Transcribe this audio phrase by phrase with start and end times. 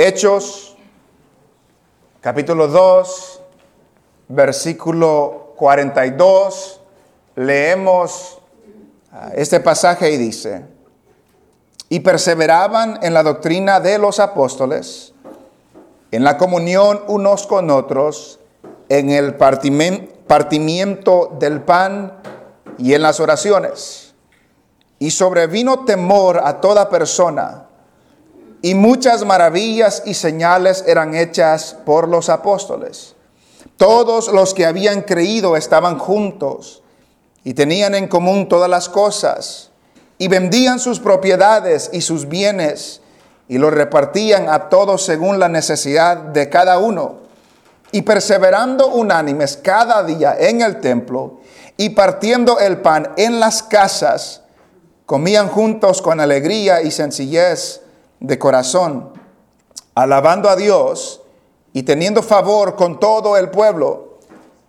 [0.00, 0.76] Hechos,
[2.20, 3.40] capítulo 2,
[4.28, 6.80] versículo 42,
[7.34, 8.38] leemos
[9.10, 10.64] ah, este pasaje y dice,
[11.88, 15.14] y perseveraban en la doctrina de los apóstoles,
[16.12, 18.38] en la comunión unos con otros,
[18.88, 22.20] en el partimiento del pan
[22.78, 24.14] y en las oraciones.
[25.00, 27.67] Y sobrevino temor a toda persona,
[28.62, 33.14] y muchas maravillas y señales eran hechas por los apóstoles.
[33.76, 36.82] Todos los que habían creído estaban juntos
[37.44, 39.70] y tenían en común todas las cosas,
[40.18, 43.00] y vendían sus propiedades y sus bienes,
[43.48, 47.20] y los repartían a todos según la necesidad de cada uno.
[47.92, 51.40] Y perseverando unánimes cada día en el templo,
[51.76, 54.42] y partiendo el pan en las casas,
[55.06, 57.80] comían juntos con alegría y sencillez
[58.20, 59.12] de corazón,
[59.94, 61.22] alabando a Dios
[61.72, 64.18] y teniendo favor con todo el pueblo.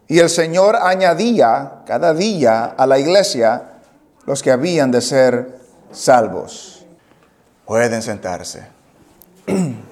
[0.08, 3.82] Y el Señor añadía cada día a la iglesia
[4.26, 5.60] los que habían de ser
[5.92, 6.86] salvos.
[7.66, 8.68] Pueden sentarse.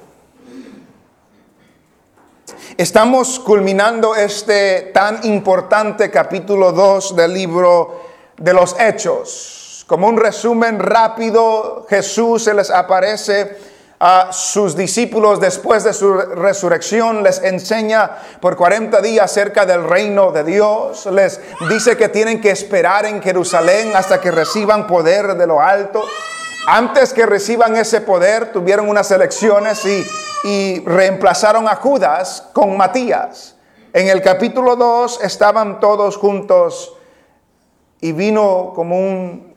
[2.78, 8.02] Estamos culminando este tan importante capítulo 2 del libro
[8.38, 9.67] de los Hechos.
[9.88, 13.58] Como un resumen rápido, Jesús se les aparece
[14.02, 20.34] a sus discípulos después de su resurrección, les enseña por 40 días acerca del reino
[20.34, 25.48] de Dios, les dice que tienen que esperar en Jerusalén hasta que reciban poder de
[25.48, 26.04] lo alto.
[26.68, 29.82] Antes que reciban ese poder, tuvieron unas elecciones
[30.44, 33.56] y reemplazaron a Judas con Matías.
[33.94, 36.94] En el capítulo 2 estaban todos juntos
[38.02, 39.57] y vino como un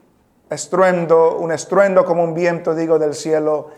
[0.50, 3.70] estruendo, un estruendo como un viento, digo, del cielo,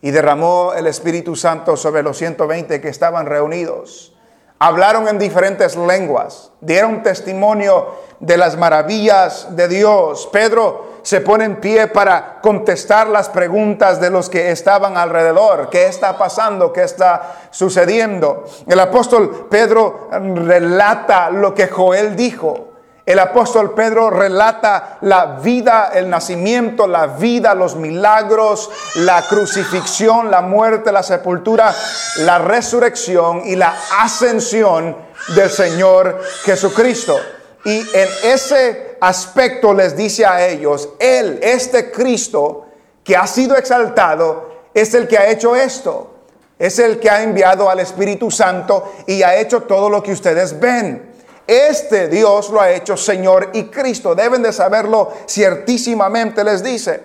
[0.00, 4.14] y derramó el Espíritu Santo sobre los 120 que estaban reunidos.
[4.60, 10.28] Hablaron en diferentes lenguas, dieron testimonio de las maravillas de Dios.
[10.32, 15.70] Pedro se pone en pie para contestar las preguntas de los que estaban alrededor.
[15.70, 16.72] ¿Qué está pasando?
[16.72, 18.44] ¿Qué está sucediendo?
[18.66, 22.67] El apóstol Pedro relata lo que Joel dijo.
[23.08, 30.42] El apóstol Pedro relata la vida, el nacimiento, la vida, los milagros, la crucifixión, la
[30.42, 31.74] muerte, la sepultura,
[32.18, 34.94] la resurrección y la ascensión
[35.34, 37.18] del Señor Jesucristo.
[37.64, 42.66] Y en ese aspecto les dice a ellos, Él, este Cristo
[43.02, 46.14] que ha sido exaltado, es el que ha hecho esto.
[46.58, 50.60] Es el que ha enviado al Espíritu Santo y ha hecho todo lo que ustedes
[50.60, 51.07] ven.
[51.48, 54.14] Este Dios lo ha hecho Señor y Cristo.
[54.14, 57.02] Deben de saberlo ciertísimamente, les dice.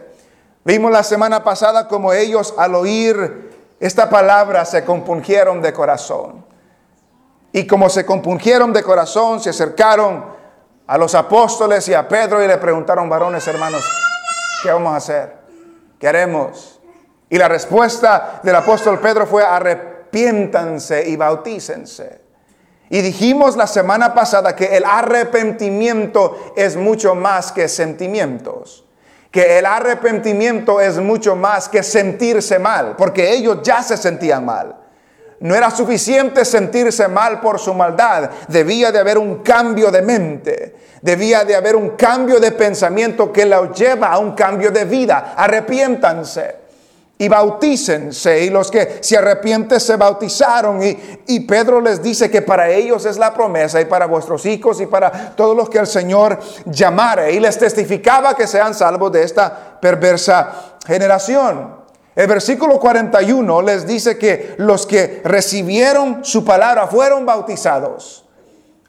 [0.64, 3.52] Vimos la semana pasada como ellos al oír
[3.84, 6.46] esta palabra se compungieron de corazón.
[7.52, 10.24] Y como se compungieron de corazón, se acercaron
[10.88, 13.84] a los apóstoles y a Pedro y le preguntaron, varones hermanos,
[14.64, 15.36] ¿qué vamos a hacer?
[16.00, 16.80] ¿Qué haremos?
[17.30, 22.23] Y la respuesta del apóstol Pedro fue, arrepiéntanse y bautícense.
[22.94, 28.86] Y dijimos la semana pasada que el arrepentimiento es mucho más que sentimientos.
[29.32, 34.76] Que el arrepentimiento es mucho más que sentirse mal, porque ellos ya se sentían mal.
[35.40, 38.30] No era suficiente sentirse mal por su maldad.
[38.48, 40.76] Debía de haber un cambio de mente.
[41.02, 45.34] Debía de haber un cambio de pensamiento que los lleva a un cambio de vida.
[45.36, 46.63] Arrepiéntanse
[47.24, 48.44] y bautícense.
[48.44, 50.84] Y los que se arrepienten se bautizaron.
[50.84, 50.98] Y,
[51.28, 54.86] y, Pedro les dice que para ellos es la promesa y para vuestros hijos y
[54.86, 57.32] para todos los que el Señor llamare.
[57.32, 61.82] Y les testificaba que sean salvos de esta perversa generación.
[62.16, 68.26] El versículo 41 les dice que los que recibieron su palabra fueron bautizados.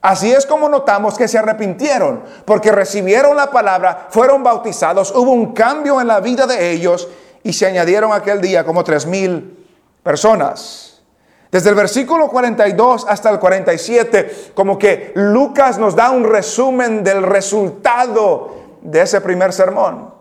[0.01, 5.53] Así es como notamos que se arrepintieron, porque recibieron la palabra, fueron bautizados, hubo un
[5.53, 7.07] cambio en la vida de ellos
[7.45, 9.67] y se añadieron aquel día como tres mil
[10.01, 11.03] personas.
[11.51, 17.21] Desde el versículo 42 hasta el 47, como que Lucas nos da un resumen del
[17.21, 20.11] resultado de ese primer sermón.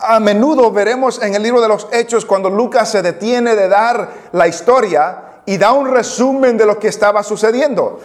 [0.00, 4.10] A menudo veremos en el libro de los Hechos cuando Lucas se detiene de dar
[4.32, 8.00] la historia y da un resumen de lo que estaba sucediendo.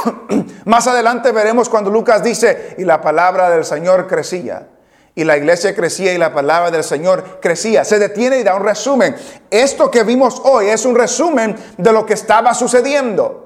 [0.66, 4.68] Más adelante veremos cuando Lucas dice, y la palabra del Señor crecía.
[5.16, 7.84] Y la iglesia crecía y la palabra del Señor crecía.
[7.84, 9.14] Se detiene y da un resumen.
[9.50, 13.44] Esto que vimos hoy es un resumen de lo que estaba sucediendo.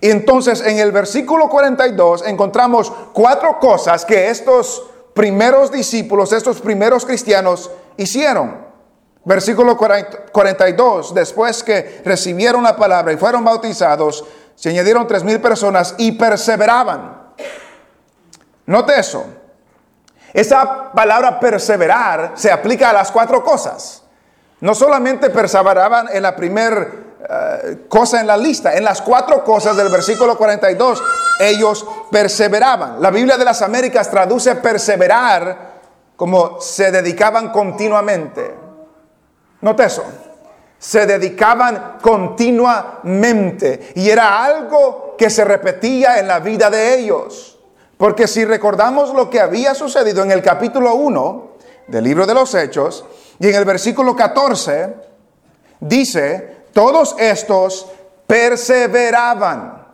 [0.00, 7.04] Y entonces en el versículo 42 encontramos cuatro cosas que estos primeros discípulos, estos primeros
[7.04, 8.72] cristianos hicieron.
[9.24, 14.24] Versículo 42, después que recibieron la palabra y fueron bautizados,
[14.56, 17.34] se añadieron tres mil personas y perseveraban.
[18.66, 19.24] Note eso.
[20.32, 24.02] Esa palabra perseverar se aplica a las cuatro cosas.
[24.60, 26.86] No solamente perseveraban en la primera
[27.28, 31.02] eh, cosa en la lista, en las cuatro cosas del versículo 42,
[31.40, 33.00] ellos perseveraban.
[33.00, 35.72] La Biblia de las Américas traduce perseverar
[36.16, 38.54] como se dedicaban continuamente.
[39.60, 40.04] Note eso.
[40.78, 47.51] Se dedicaban continuamente y era algo que se repetía en la vida de ellos.
[48.02, 51.50] Porque si recordamos lo que había sucedido en el capítulo 1
[51.86, 53.04] del libro de los Hechos
[53.38, 54.92] y en el versículo 14,
[55.78, 57.86] dice, todos estos
[58.26, 59.86] perseveraban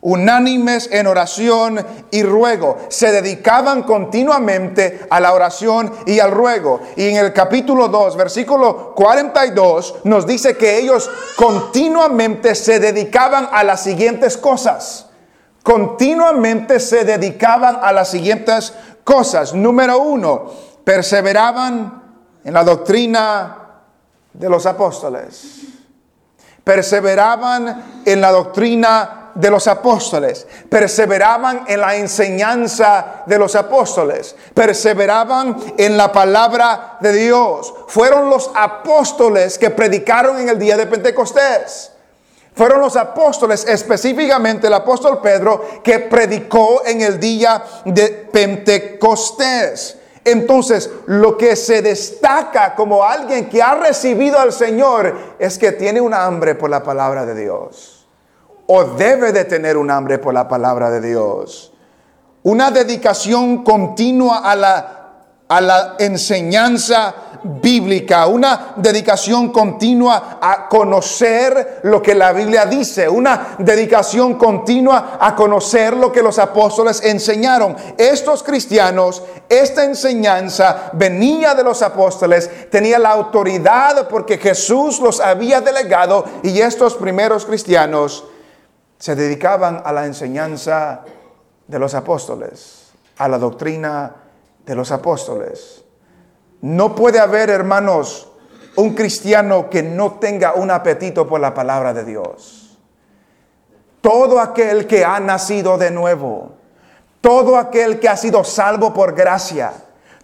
[0.00, 2.78] unánimes en oración y ruego.
[2.88, 6.80] Se dedicaban continuamente a la oración y al ruego.
[6.96, 13.64] Y en el capítulo 2, versículo 42, nos dice que ellos continuamente se dedicaban a
[13.64, 15.07] las siguientes cosas.
[15.62, 18.72] Continuamente se dedicaban a las siguientes
[19.04, 19.54] cosas.
[19.54, 20.50] Número uno,
[20.84, 22.02] perseveraban
[22.44, 23.56] en la doctrina
[24.32, 25.60] de los apóstoles.
[26.64, 35.56] Perseveraban en la doctrina de los apóstoles, perseveraban en la enseñanza de los apóstoles, perseveraban
[35.78, 37.72] en la palabra de Dios.
[37.86, 41.92] Fueron los apóstoles que predicaron en el día de Pentecostés.
[42.58, 49.96] Fueron los apóstoles, específicamente el apóstol Pedro, que predicó en el día de Pentecostés.
[50.24, 56.00] Entonces, lo que se destaca como alguien que ha recibido al Señor es que tiene
[56.00, 58.08] un hambre por la palabra de Dios
[58.66, 61.72] o debe de tener un hambre por la palabra de Dios.
[62.42, 65.12] Una dedicación continua a la,
[65.48, 73.56] a la enseñanza bíblica, una dedicación continua a conocer lo que la Biblia dice, una
[73.58, 77.76] dedicación continua a conocer lo que los apóstoles enseñaron.
[77.96, 85.60] Estos cristianos, esta enseñanza venía de los apóstoles, tenía la autoridad porque Jesús los había
[85.60, 88.24] delegado y estos primeros cristianos
[88.98, 91.04] se dedicaban a la enseñanza
[91.66, 94.16] de los apóstoles, a la doctrina
[94.66, 95.84] de los apóstoles.
[96.60, 98.28] No puede haber, hermanos,
[98.76, 102.78] un cristiano que no tenga un apetito por la palabra de Dios.
[104.00, 106.52] Todo aquel que ha nacido de nuevo,
[107.20, 109.72] todo aquel que ha sido salvo por gracia,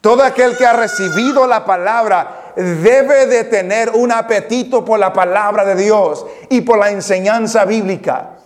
[0.00, 5.64] todo aquel que ha recibido la palabra debe de tener un apetito por la palabra
[5.64, 8.36] de Dios y por la enseñanza bíblica.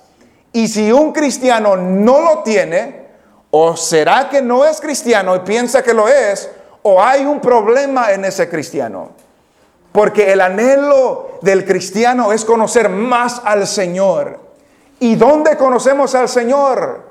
[0.53, 3.09] Y si un cristiano no lo tiene,
[3.51, 6.51] o será que no es cristiano y piensa que lo es,
[6.89, 9.11] o hay un problema en ese cristiano.
[9.93, 14.41] Porque el anhelo del cristiano es conocer más al Señor.
[15.01, 17.03] ¿Y dónde conocemos al Señor?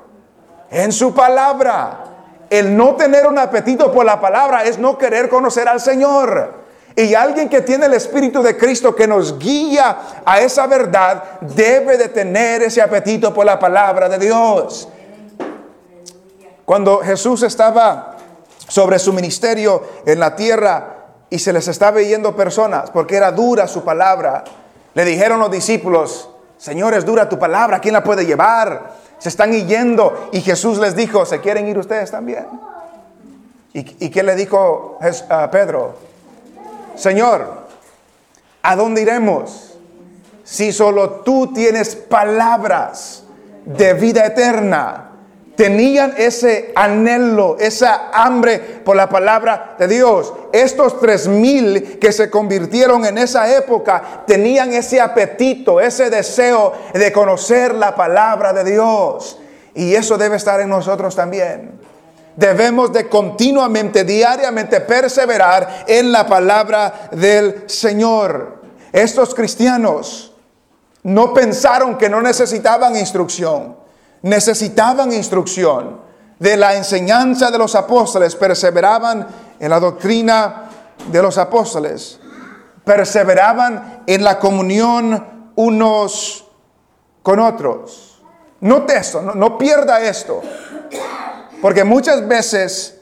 [0.70, 2.04] En su palabra.
[2.50, 6.54] El no tener un apetito por la palabra es no querer conocer al Señor.
[6.96, 11.96] Y alguien que tiene el Espíritu de Cristo que nos guía a esa verdad debe
[11.96, 14.88] de tener ese apetito por la palabra de Dios.
[16.64, 18.07] Cuando Jesús estaba
[18.68, 20.96] sobre su ministerio en la tierra
[21.30, 24.44] y se les estaba yendo personas porque era dura su palabra,
[24.94, 28.94] le dijeron los discípulos, Señor, es dura tu palabra, ¿quién la puede llevar?
[29.18, 32.46] Se están yendo y Jesús les dijo, ¿se quieren ir ustedes también?
[33.72, 35.94] ¿Y, qué le dijo a Pedro?
[36.96, 37.66] Señor,
[38.62, 39.74] ¿a dónde iremos?
[40.42, 43.22] Si solo tú tienes palabras
[43.64, 45.07] de vida eterna.
[45.58, 50.32] Tenían ese anhelo, esa hambre por la palabra de Dios.
[50.52, 57.10] Estos tres mil que se convirtieron en esa época tenían ese apetito, ese deseo de
[57.10, 59.40] conocer la palabra de Dios.
[59.74, 61.80] Y eso debe estar en nosotros también
[62.36, 68.62] debemos de continuamente, diariamente perseverar en la palabra del Señor.
[68.92, 70.32] Estos cristianos
[71.02, 73.76] no pensaron que no necesitaban instrucción,
[74.22, 76.00] necesitaban instrucción
[76.38, 79.26] de la enseñanza de los apóstoles, perseveraban
[79.58, 80.70] en la doctrina
[81.10, 82.20] de los apóstoles,
[82.84, 86.46] perseveraban en la comunión unos
[87.22, 88.22] con otros.
[88.60, 90.40] Note esto, no, no pierda esto.
[91.60, 93.00] Porque muchas veces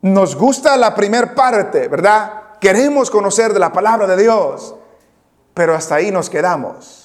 [0.00, 2.32] nos gusta la primera parte, ¿verdad?
[2.60, 4.74] Queremos conocer de la palabra de Dios,
[5.54, 6.97] pero hasta ahí nos quedamos.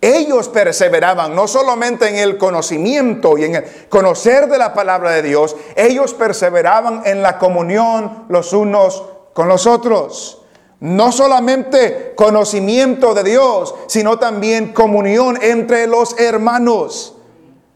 [0.00, 5.22] Ellos perseveraban no solamente en el conocimiento y en el conocer de la palabra de
[5.22, 9.02] Dios, ellos perseveraban en la comunión los unos
[9.32, 10.42] con los otros.
[10.80, 17.16] No solamente conocimiento de Dios, sino también comunión entre los hermanos.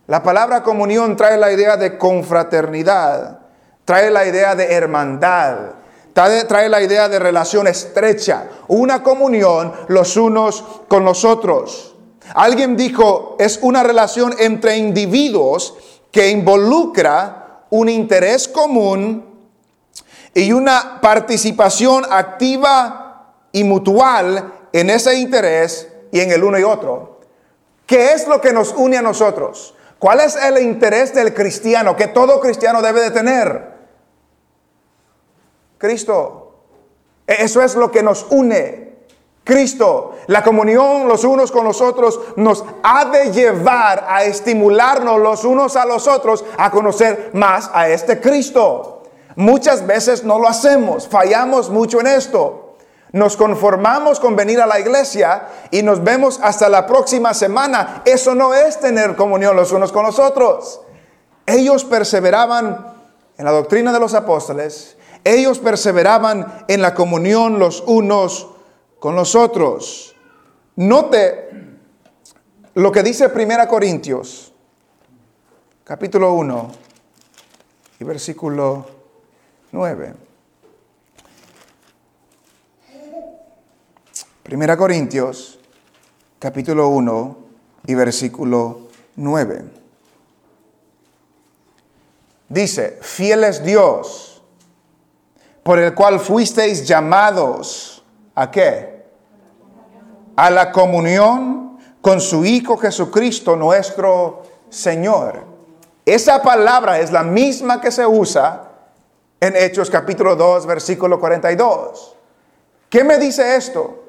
[0.07, 3.41] La palabra comunión trae la idea de confraternidad,
[3.85, 5.57] trae la idea de hermandad,
[6.12, 11.92] trae, la idea de relación estrecha, una comunión los unos con los otros.
[12.35, 15.75] Alguien dijo, es una relación entre individuos
[16.11, 19.25] que involucra un interés común
[20.35, 27.21] y una participación activa y mutual en ese interés y en el uno y otro.
[27.87, 29.75] ¿Qué es lo que nos une a nosotros?
[29.99, 33.73] ¿Cuál es el interés del cristiano que todo cristiano debe de tener?
[35.79, 36.65] Cristo.
[37.27, 38.92] E-, eso es lo que nos une.
[39.45, 45.45] Cristo, la comunión los unos con los otros nos ha de llevar a estimularnos los
[45.45, 49.03] unos a los otros a conocer más a este Cristo.
[49.35, 52.77] Muchas veces no lo hacemos, fallamos mucho en esto.
[53.13, 58.03] Nos conformamos con venir a la iglesia y nos vemos hasta la próxima semana.
[58.05, 60.81] Eso no es tener comunión los unos con los otros.
[61.47, 62.95] Ellos perseveraban
[63.37, 68.52] en la doctrina de los apóstoles, ellos perseveraban en la comunión los unos
[69.03, 70.15] con los otros.
[70.77, 71.51] Note
[72.75, 74.53] lo que dice 1 Corintios,
[75.83, 76.71] capítulo 1
[77.99, 78.87] y versículo
[79.73, 80.15] 9.
[84.53, 85.59] 1 Corintios,
[86.39, 87.37] capítulo 1
[87.89, 89.65] y versículo 9.
[92.49, 94.45] Dice, fiel es Dios,
[95.65, 98.05] por el cual fuisteis llamados,
[98.37, 98.92] ¿a qué?
[100.37, 105.45] A la comunión con su Hijo Jesucristo, nuestro Señor.
[106.05, 108.71] Esa palabra es la misma que se usa
[109.41, 112.17] en Hechos capítulo 2, versículo 42.
[112.89, 114.03] ¿Qué me dice esto?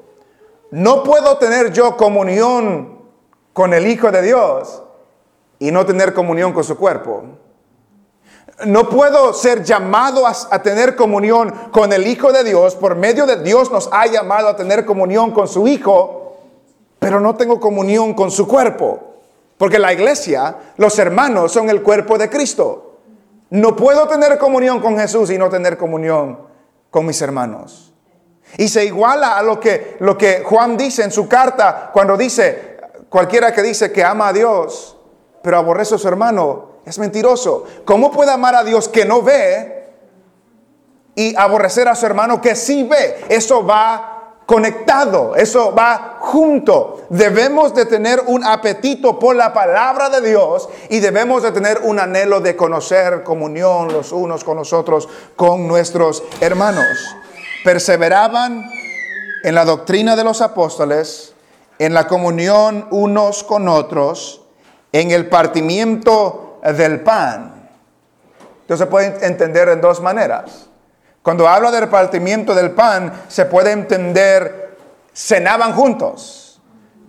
[0.70, 2.98] No puedo tener yo comunión
[3.52, 4.82] con el Hijo de Dios
[5.58, 7.24] y no tener comunión con su cuerpo.
[8.66, 12.76] No puedo ser llamado a, tener comunión con el Hijo de Dios.
[12.76, 16.38] Por medio de Dios nos ha llamado a tener comunión con su Hijo,
[17.00, 19.14] pero no tengo comunión con su cuerpo.
[19.58, 23.00] Porque la iglesia, los hermanos son el cuerpo de Cristo.
[23.50, 26.38] No puedo tener comunión con Jesús y no tener comunión
[26.90, 27.92] con mis hermanos.
[28.56, 32.78] Y se iguala a lo que, lo que Juan dice en su carta cuando dice,
[33.08, 34.96] cualquiera que dice que ama a Dios,
[35.42, 37.64] pero aborrece a su hermano, es mentiroso.
[37.84, 39.92] ¿Cómo puede amar a Dios que no ve
[41.14, 43.24] y aborrecer a su hermano que sí ve?
[43.28, 44.14] Eso va
[44.46, 47.06] conectado, eso va junto.
[47.08, 51.98] Debemos de tener un apetito por la palabra de Dios y debemos de tener un
[51.98, 56.86] anhelo de conocer comunión los unos con los otros, con nuestros hermanos.
[57.64, 58.70] Perseveraban
[59.42, 61.34] en la doctrina de los apóstoles,
[61.78, 64.42] en la comunión unos con otros,
[64.92, 67.68] en el partimiento del pan.
[68.62, 70.68] Entonces se puede entender en dos maneras.
[71.22, 74.76] Cuando habla del repartimiento del pan, se puede entender,
[75.14, 76.60] cenaban juntos,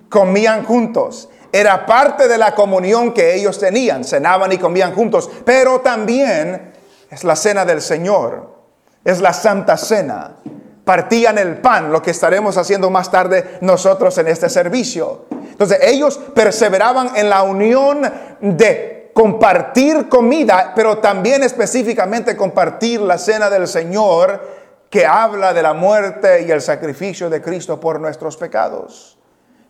[0.10, 1.30] comían juntos.
[1.52, 6.74] Era parte de la comunión que ellos tenían, cenaban y comían juntos, pero también
[7.10, 8.56] es la cena del Señor,
[9.04, 10.38] es la santa cena.
[10.84, 15.26] Partían el pan, lo que estaremos haciendo más tarde nosotros en este servicio.
[15.32, 18.02] Entonces ellos perseveraban en la unión
[18.42, 24.42] de compartir comida, pero también específicamente compartir la cena del Señor
[24.90, 29.18] que habla de la muerte y el sacrificio de Cristo por nuestros pecados.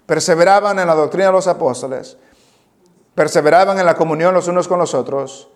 [0.07, 2.17] Perseveraban en la doctrina de los apóstoles,
[3.13, 5.47] perseveraban en la comunión los unos con los otros,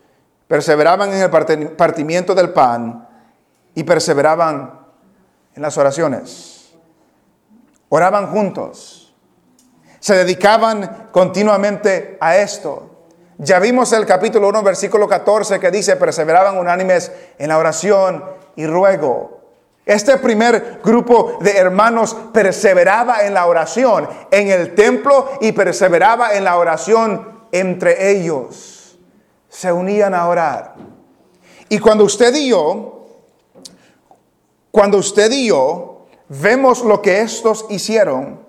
[0.47, 3.07] perseveraban en el partimiento del pan
[3.73, 4.81] y perseveraban
[5.55, 6.75] en las oraciones.
[7.89, 9.15] Oraban juntos,
[9.99, 12.98] se dedicaban continuamente a esto.
[13.41, 18.21] Ya vimos el capítulo 1, versículo 14 que dice, perseveraban unánimes en la oración
[18.57, 19.39] y ruego.
[19.85, 26.43] Este primer grupo de hermanos perseveraba en la oración en el templo y perseveraba en
[26.43, 28.99] la oración entre ellos.
[29.47, 30.75] Se unían a orar.
[31.69, 33.07] Y cuando usted y yo,
[34.69, 38.41] cuando usted y yo vemos lo que estos hicieron,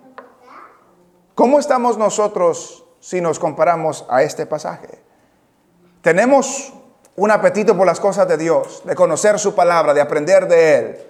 [1.36, 5.02] ¿cómo estamos nosotros si nos comparamos a este pasaje.
[6.02, 6.72] Tenemos
[7.16, 11.06] un apetito por las cosas de Dios, de conocer su palabra, de aprender de Él.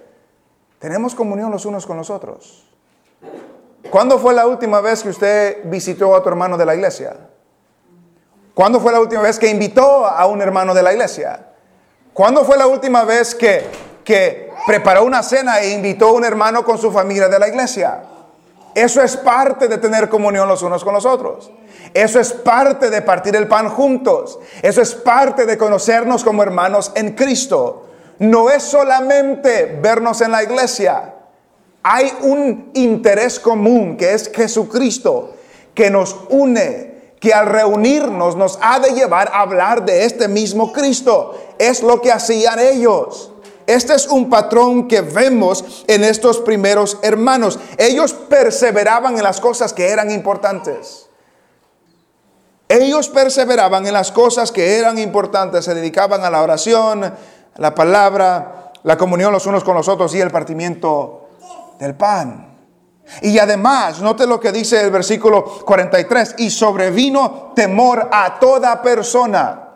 [0.79, 2.67] Tenemos comunión los unos con los otros.
[3.89, 7.15] ¿Cuándo fue la última vez que usted visitó a tu hermano de la iglesia?
[8.53, 11.47] ¿Cuándo fue la última vez que invitó a un hermano de la iglesia?
[12.13, 13.65] ¿Cuándo fue la última vez que,
[14.03, 18.01] que preparó una cena e invitó a un hermano con su familia de la iglesia.
[18.73, 21.51] Eso es parte de tener comunión los unos con los otros.
[21.93, 24.39] Eso es parte de partir el pan juntos.
[24.61, 27.87] Eso es parte de conocernos como hermanos en Cristo.
[28.19, 31.15] No es solamente vernos en la iglesia.
[31.83, 35.33] Hay un interés común que es Jesucristo,
[35.73, 40.71] que nos une, que al reunirnos nos ha de llevar a hablar de este mismo
[40.71, 41.35] Cristo.
[41.57, 43.31] Es lo que hacían ellos.
[43.67, 47.59] Este es un patrón que vemos en estos primeros hermanos.
[47.77, 51.07] Ellos perseveraban en las cosas que eran importantes.
[52.67, 57.13] Ellos perseveraban en las cosas que eran importantes, se dedicaban a la oración,
[57.57, 61.27] la palabra, la comunión los unos con los otros y el partimiento
[61.79, 62.47] del pan.
[63.21, 69.71] Y además, note lo que dice el versículo 43, y sobrevino temor a toda persona.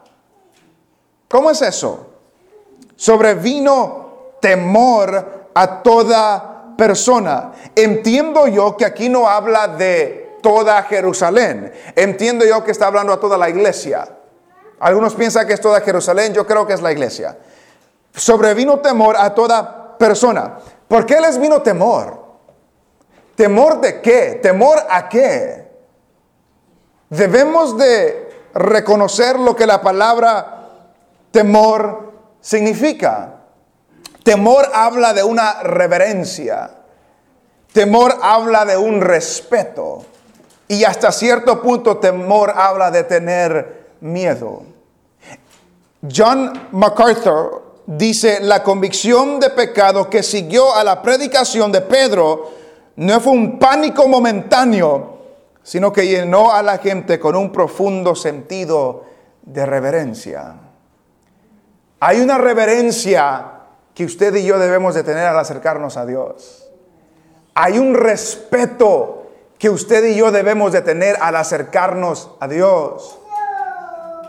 [1.27, 2.14] ¿Cómo es eso?
[2.95, 7.51] Sobrevino temor a toda persona.
[7.75, 11.73] Entiendo yo que aquí no habla de toda Jerusalén.
[11.95, 14.07] Entiendo yo que está hablando a toda la iglesia.
[14.79, 17.37] Algunos piensan que es toda Jerusalén, yo creo que es la iglesia.
[18.13, 20.57] Sobrevino temor a toda persona.
[20.87, 22.23] ¿Por qué les vino temor?
[23.35, 24.39] ¿Temor de qué?
[24.41, 25.67] ¿Temor a qué?
[27.09, 30.69] Debemos de reconocer lo que la palabra
[31.31, 32.04] temor
[32.45, 33.41] significa.
[34.23, 36.69] Temor habla de una reverencia.
[37.73, 40.05] Temor habla de un respeto.
[40.67, 44.63] Y hasta cierto punto temor habla de tener miedo.
[46.15, 52.51] John MacArthur dice, la convicción de pecado que siguió a la predicación de Pedro
[52.97, 55.17] no fue un pánico momentáneo,
[55.63, 59.03] sino que llenó a la gente con un profundo sentido
[59.41, 60.64] de reverencia.
[61.99, 63.51] Hay una reverencia
[63.93, 66.69] que usted y yo debemos de tener al acercarnos a Dios.
[67.53, 69.23] Hay un respeto
[69.57, 73.17] que usted y yo debemos de tener al acercarnos a Dios.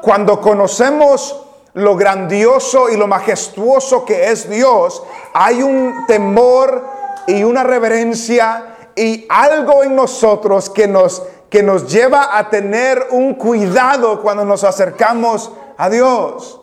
[0.00, 5.02] Cuando conocemos lo grandioso y lo majestuoso que es Dios,
[5.34, 6.84] hay un temor
[7.26, 13.34] y una reverencia y algo en nosotros que nos, que nos lleva a tener un
[13.34, 16.60] cuidado cuando nos acercamos a Dios.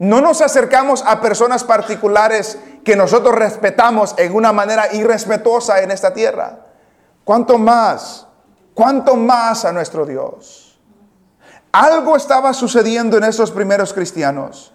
[0.00, 6.14] No nos acercamos a personas particulares que nosotros respetamos en una manera irrespetuosa en esta
[6.14, 6.60] tierra.
[7.22, 8.26] ¿Cuánto más?
[8.72, 10.80] ¿Cuánto más a nuestro Dios?
[11.70, 14.72] Algo estaba sucediendo en esos primeros cristianos.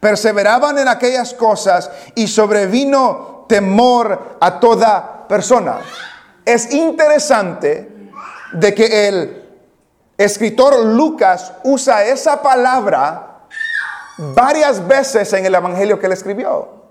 [0.00, 5.80] Perseveraban en aquellas cosas y sobrevino temor a toda persona.
[6.46, 8.10] Es interesante
[8.54, 9.50] de que el
[10.16, 13.31] escritor Lucas usa esa palabra
[14.18, 16.82] varias veces en el Evangelio que él escribió.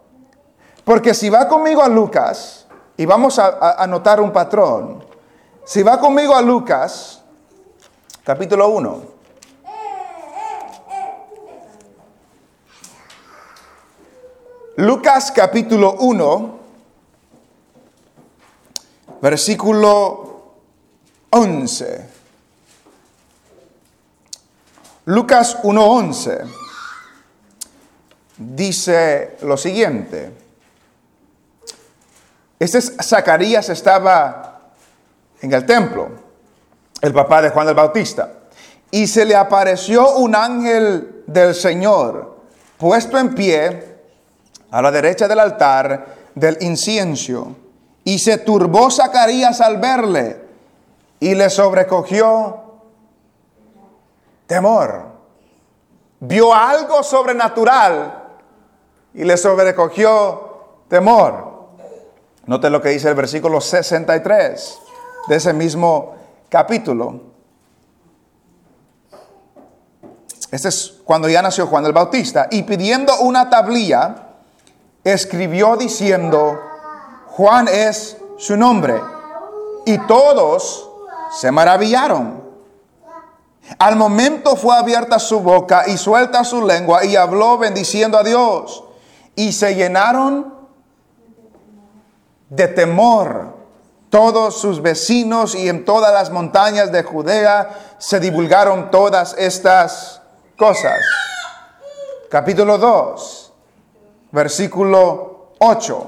[0.83, 5.03] Porque si va conmigo a Lucas, y vamos a, notar un patrón,
[5.63, 7.21] si va conmigo a Lucas,
[8.23, 9.01] capítulo 1,
[14.77, 16.59] Lucas capítulo 1,
[19.21, 20.55] versículo
[21.29, 22.09] 11.
[25.05, 26.70] Lucas 1.11
[28.41, 30.31] dice lo siguiente.
[32.59, 34.61] Este Zacarías estaba
[35.41, 36.09] en el templo,
[37.01, 38.29] el papá de Juan el Bautista,
[38.91, 42.39] y se le apareció un ángel del Señor
[42.77, 43.97] puesto en pie
[44.71, 47.55] a la derecha del altar del incienso,
[48.03, 50.41] y se turbó Zacarías al verle,
[51.19, 52.59] y le sobrecogió
[54.47, 55.05] temor.
[56.19, 58.20] Vio algo sobrenatural
[59.13, 60.51] y le sobrecogió
[60.87, 61.51] temor.
[62.45, 64.79] Note lo que dice el versículo 63
[65.27, 66.15] de ese mismo
[66.49, 67.31] capítulo.
[70.49, 72.47] Este es cuando ya nació Juan el Bautista.
[72.51, 74.15] Y pidiendo una tablilla,
[75.03, 76.59] escribió diciendo,
[77.27, 78.99] Juan es su nombre.
[79.85, 80.89] Y todos
[81.31, 82.41] se maravillaron.
[83.79, 88.83] Al momento fue abierta su boca y suelta su lengua y habló bendiciendo a Dios
[89.35, 90.53] y se llenaron
[92.49, 93.59] de temor.
[94.09, 100.21] Todos sus vecinos y en todas las montañas de Judea se divulgaron todas estas
[100.57, 100.99] cosas.
[102.29, 103.53] Capítulo 2,
[104.31, 106.07] versículo 8.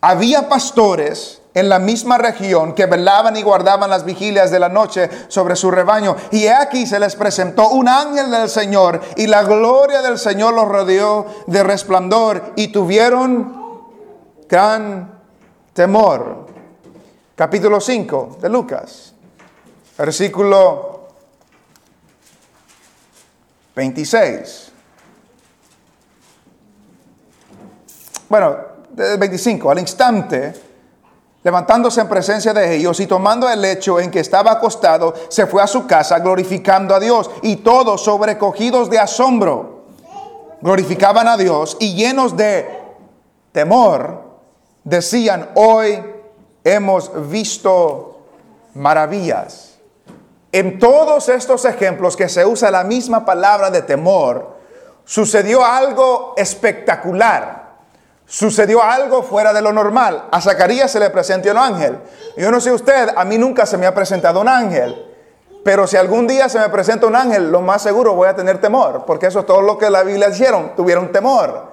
[0.00, 5.08] Había pastores en la misma región que velaban y guardaban las vigilias de la noche
[5.28, 6.16] sobre su rebaño.
[6.32, 10.68] Y aquí se les presentó un ángel del Señor y la gloria del Señor los
[10.68, 13.64] rodeó de resplandor y tuvieron
[14.48, 15.20] gran
[15.72, 16.46] temor.
[17.36, 19.14] Capítulo 5 de Lucas,
[19.96, 21.08] versículo
[23.76, 24.72] 26.
[28.28, 28.56] Bueno,
[29.18, 30.63] 25, al instante
[31.44, 35.62] levantándose en presencia de ellos y tomando el lecho en que estaba acostado, se fue
[35.62, 39.84] a su casa glorificando a Dios y todos sobrecogidos de asombro
[40.62, 42.66] glorificaban a Dios y llenos de
[43.52, 44.22] temor
[44.82, 46.02] decían, hoy
[46.64, 48.22] hemos visto
[48.72, 49.78] maravillas.
[50.50, 54.56] En todos estos ejemplos que se usa la misma palabra de temor,
[55.04, 57.63] sucedió algo espectacular
[58.26, 60.24] sucedió algo fuera de lo normal.
[60.30, 61.98] A Zacarías se le presentó un ángel.
[62.36, 65.12] Yo no sé usted, a mí nunca se me ha presentado un ángel.
[65.64, 68.60] Pero si algún día se me presenta un ángel, lo más seguro voy a tener
[68.60, 71.72] temor, porque eso es todo lo que la Biblia dijeron, tuvieron temor.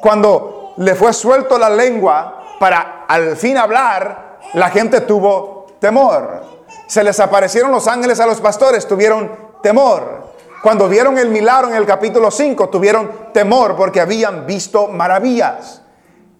[0.00, 6.42] Cuando le fue suelto la lengua para al fin hablar, la gente tuvo temor.
[6.86, 9.30] Se les aparecieron los ángeles a los pastores, tuvieron
[9.62, 10.35] temor.
[10.66, 15.80] Cuando vieron el milagro en el capítulo 5, tuvieron temor porque habían visto maravillas.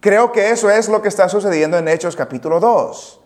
[0.00, 3.20] Creo que eso es lo que está sucediendo en Hechos capítulo 2.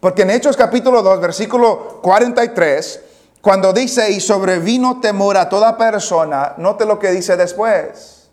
[0.00, 3.00] Porque en Hechos capítulo 2, versículo 43,
[3.40, 8.28] cuando dice, y sobrevino temor a toda persona, note lo que dice después.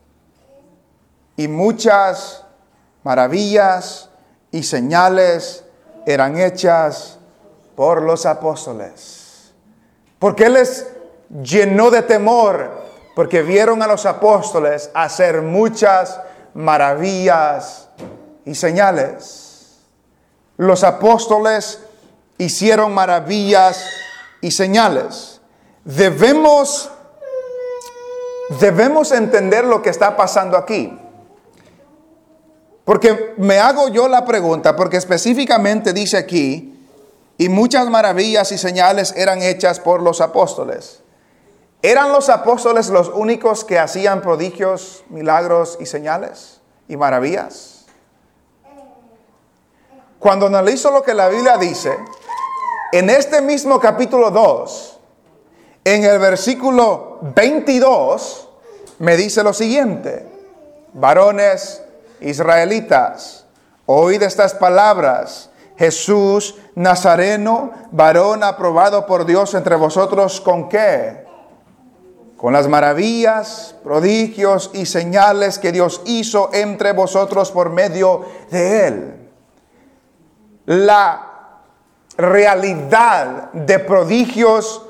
[1.38, 2.44] Y muchas
[3.04, 4.10] maravillas
[4.52, 5.64] y señales
[6.06, 7.20] eran hechas
[7.74, 9.54] por los apóstoles.
[10.20, 10.95] Porque les
[11.30, 12.86] llenó de temor
[13.16, 16.20] porque vieron a los apóstoles hacer muchas
[16.54, 17.90] maravillas
[18.46, 19.78] y señales.
[20.58, 21.80] Los apóstoles
[22.38, 23.86] hicieron maravillas
[24.42, 25.42] y señales.
[25.84, 26.90] Debemos
[28.60, 30.98] debemos entender lo que está pasando aquí.
[32.84, 36.72] Porque me hago yo la pregunta, porque específicamente dice aquí,
[37.38, 41.02] y muchas maravillas y señales eran hechas por los apóstoles.
[41.86, 47.86] ¿Eran los apóstoles los únicos que hacían prodigios, milagros y señales y maravillas?
[50.18, 51.96] Cuando analizo lo que la Biblia dice,
[52.92, 55.00] en este mismo capítulo 2,
[55.84, 58.50] en el versículo 22,
[58.98, 60.28] me dice lo siguiente,
[60.92, 61.84] varones
[62.20, 63.46] israelitas,
[63.86, 71.25] oíd estas palabras, Jesús Nazareno, varón aprobado por Dios entre vosotros, ¿con qué?
[72.38, 79.30] Con las maravillas, prodigios y señales que Dios hizo entre vosotros por medio de Él.
[80.66, 81.62] La
[82.18, 84.82] realidad de prodigios,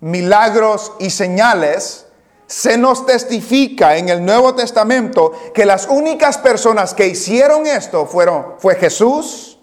[0.00, 2.06] milagros y señales
[2.46, 8.54] se nos testifica en el Nuevo Testamento que las únicas personas que hicieron esto fueron
[8.58, 9.58] fue Jesús,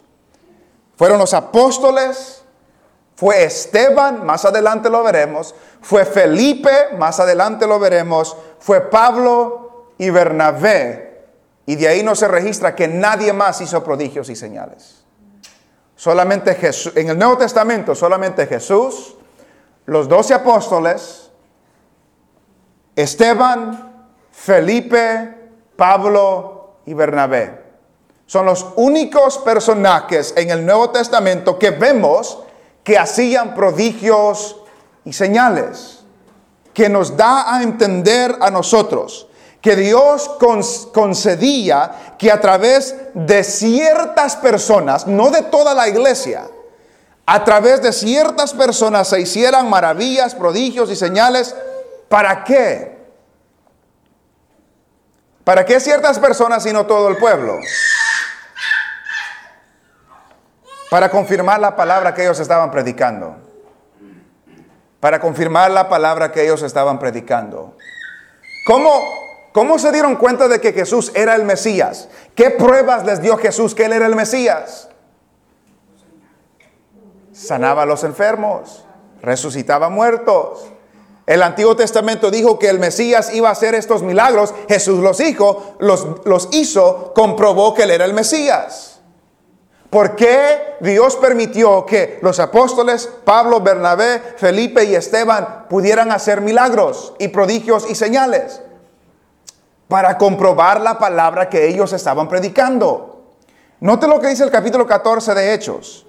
[0.97, 2.40] fueron los apóstoles,
[3.21, 10.10] fue Esteban, más adelante lo veremos, fue Felipe, más adelante lo veremos, fue Pablo y
[10.10, 11.27] Bernabé.
[11.67, 15.03] Y de ahí no se registra que nadie más hizo prodigios y señales.
[15.95, 19.15] Solamente Jesús, en el Nuevo Testamento, solamente Jesús,
[19.86, 21.29] los doce apóstoles,
[22.95, 27.62] Esteban, Felipe, Pablo y Bernabé.
[28.25, 32.45] Son los únicos personajes en el Nuevo Testamento que vemos
[32.83, 34.57] que hacían prodigios
[35.05, 35.99] y señales,
[36.73, 39.27] que nos da a entender a nosotros
[39.61, 40.29] que Dios
[40.91, 46.47] concedía que a través de ciertas personas, no de toda la iglesia,
[47.27, 51.55] a través de ciertas personas se hicieran maravillas, prodigios y señales.
[52.09, 52.97] ¿Para qué?
[55.43, 57.59] ¿Para qué ciertas personas y no todo el pueblo?
[60.91, 63.38] Para confirmar la palabra que ellos estaban predicando.
[64.99, 67.77] Para confirmar la palabra que ellos estaban predicando.
[68.67, 69.01] ¿Cómo,
[69.54, 72.10] ¿Cómo se dieron cuenta de que Jesús era el Mesías?
[72.36, 74.89] ¿Qué pruebas les dio Jesús que Él era el Mesías?
[77.32, 78.84] Sanaba a los enfermos,
[79.21, 80.65] resucitaba muertos.
[81.25, 84.54] El Antiguo Testamento dijo que el Mesías iba a hacer estos milagros.
[84.67, 88.90] Jesús los hizo, los, los hizo, comprobó que Él era el Mesías.
[89.91, 97.13] ¿Por qué Dios permitió que los apóstoles Pablo, Bernabé, Felipe y Esteban pudieran hacer milagros
[97.19, 98.62] y prodigios y señales?
[99.89, 103.34] Para comprobar la palabra que ellos estaban predicando.
[103.82, 106.06] Note lo que dice el capítulo 14 de Hechos.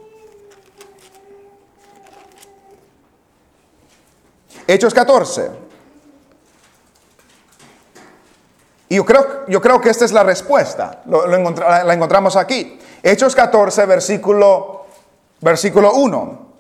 [4.69, 5.51] Hechos 14.
[8.91, 11.03] Y yo creo, yo creo que esta es la respuesta.
[11.05, 12.79] la encontramos aquí.
[13.03, 14.87] Hechos 14, versículo,
[15.41, 16.53] versículo 1.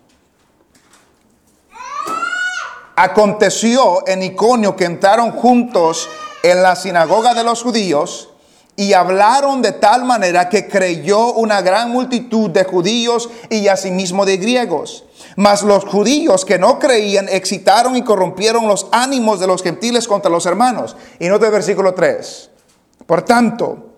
[2.96, 6.08] Aconteció en Iconio que entraron juntos
[6.42, 8.30] en la sinagoga de los judíos
[8.74, 14.38] y hablaron de tal manera que creyó una gran multitud de judíos y asimismo de
[14.38, 15.04] griegos.
[15.36, 20.30] Mas los judíos que no creían excitaron y corrompieron los ánimos de los gentiles contra
[20.30, 20.96] los hermanos.
[21.20, 22.50] Y note el versículo 3.
[23.06, 23.91] Por tanto,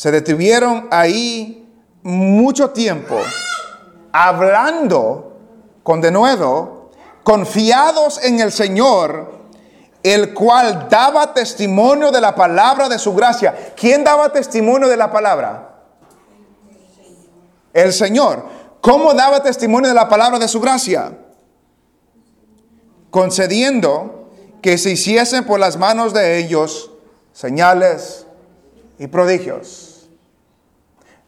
[0.00, 1.68] se detuvieron ahí
[2.02, 3.20] mucho tiempo
[4.12, 5.36] hablando
[5.82, 6.88] con denuedo,
[7.22, 9.30] confiados en el Señor,
[10.02, 13.74] el cual daba testimonio de la palabra de su gracia.
[13.76, 15.82] ¿Quién daba testimonio de la palabra?
[17.74, 18.46] El Señor.
[18.80, 21.12] ¿Cómo daba testimonio de la palabra de su gracia?
[23.10, 24.30] Concediendo
[24.62, 26.90] que se hiciesen por las manos de ellos
[27.34, 28.24] señales
[28.98, 29.89] y prodigios.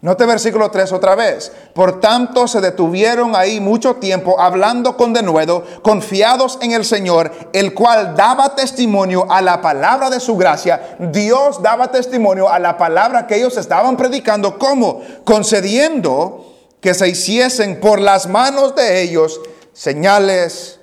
[0.03, 1.53] Note versículo 3 otra vez.
[1.75, 7.73] Por tanto se detuvieron ahí mucho tiempo hablando con denuedo, confiados en el Señor, el
[7.73, 10.97] cual daba testimonio a la palabra de su gracia.
[10.99, 14.59] Dios daba testimonio a la palabra que ellos estaban predicando.
[14.59, 15.03] ¿Cómo?
[15.23, 16.47] Concediendo
[16.81, 19.41] que se hiciesen por las manos de ellos
[19.73, 20.81] señales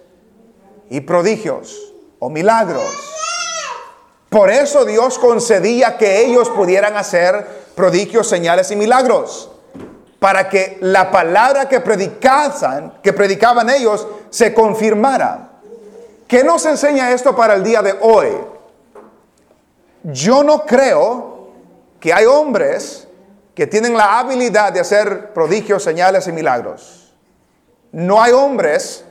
[0.90, 1.76] y prodigios
[2.20, 2.90] o milagros.
[4.30, 9.50] Por eso Dios concedía que ellos pudieran hacer prodigios, señales y milagros,
[10.20, 15.52] para que la palabra que predicaban, que predicaban ellos, se confirmara.
[16.28, 18.28] ¿Qué nos enseña esto para el día de hoy?
[20.04, 21.52] Yo no creo
[22.02, 23.08] que hay hombres
[23.56, 27.14] que tienen la habilidad de hacer prodigios, señales y milagros.
[27.94, 29.06] No hay hombres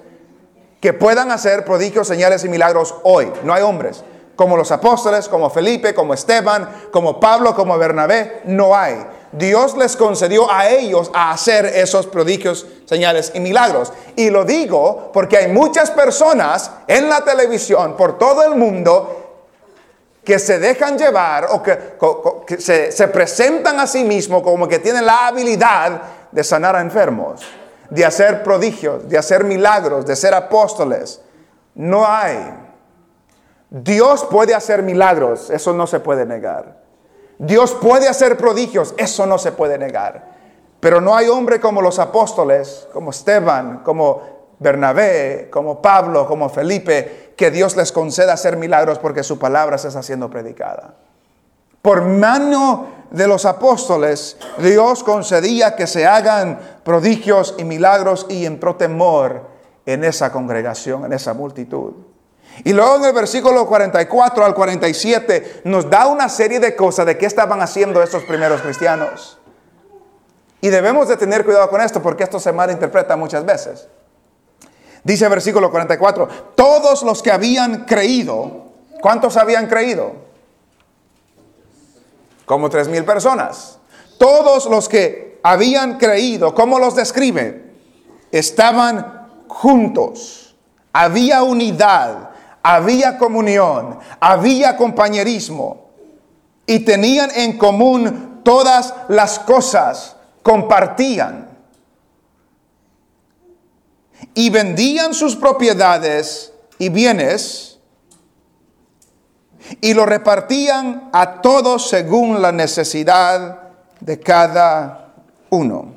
[0.82, 3.32] que puedan hacer prodigios, señales y milagros hoy.
[3.44, 4.04] No hay hombres.
[4.38, 8.42] Como los apóstoles, como Felipe, como Esteban, como Pablo, como Bernabé.
[8.44, 9.04] No hay.
[9.32, 13.92] Dios les concedió a ellos a hacer esos prodigios, señales y milagros.
[14.14, 19.40] Y lo digo porque hay muchas personas en la televisión por todo el mundo
[20.22, 25.04] que se dejan llevar o que, se, se, presentan a sí mismos como que tienen
[25.04, 27.42] la habilidad de sanar a enfermos,
[27.90, 31.20] de hacer prodigios, de hacer milagros, de ser apóstoles.
[31.74, 32.67] No hay.
[33.70, 36.82] Dios puede hacer milagros, eso no se puede negar.
[37.38, 40.36] Dios puede hacer prodigios, eso no se puede negar.
[40.80, 47.32] Pero no hay hombre como los apóstoles, como Esteban, como Bernabé, como Pablo, como Felipe,
[47.36, 50.94] que Dios les conceda hacer milagros porque su palabra se está siendo predicada.
[51.82, 58.76] Por mano de los apóstoles, Dios concedía que se hagan prodigios y milagros y entró
[58.76, 59.42] temor
[59.86, 62.07] en esa congregación, en esa multitud.
[62.64, 67.16] Y luego en el versículo 44 al 47 nos da una serie de cosas de
[67.16, 69.38] qué estaban haciendo estos primeros cristianos.
[70.60, 73.88] Y debemos de tener cuidado con esto porque esto se malinterpreta muchas veces.
[75.04, 78.64] Dice el versículo 44, todos los que habían creído,
[79.00, 80.12] ¿cuántos habían creído?
[82.44, 83.78] Como tres mil personas.
[84.18, 87.72] Todos los que habían creído, ¿cómo los describe?
[88.32, 90.56] Estaban juntos,
[90.92, 92.30] había unidad,
[92.62, 95.88] había comunión, había compañerismo
[96.66, 101.48] y tenían en común todas las cosas, compartían
[104.34, 107.78] y vendían sus propiedades y bienes
[109.80, 113.60] y lo repartían a todos según la necesidad
[114.00, 115.14] de cada
[115.50, 115.92] uno.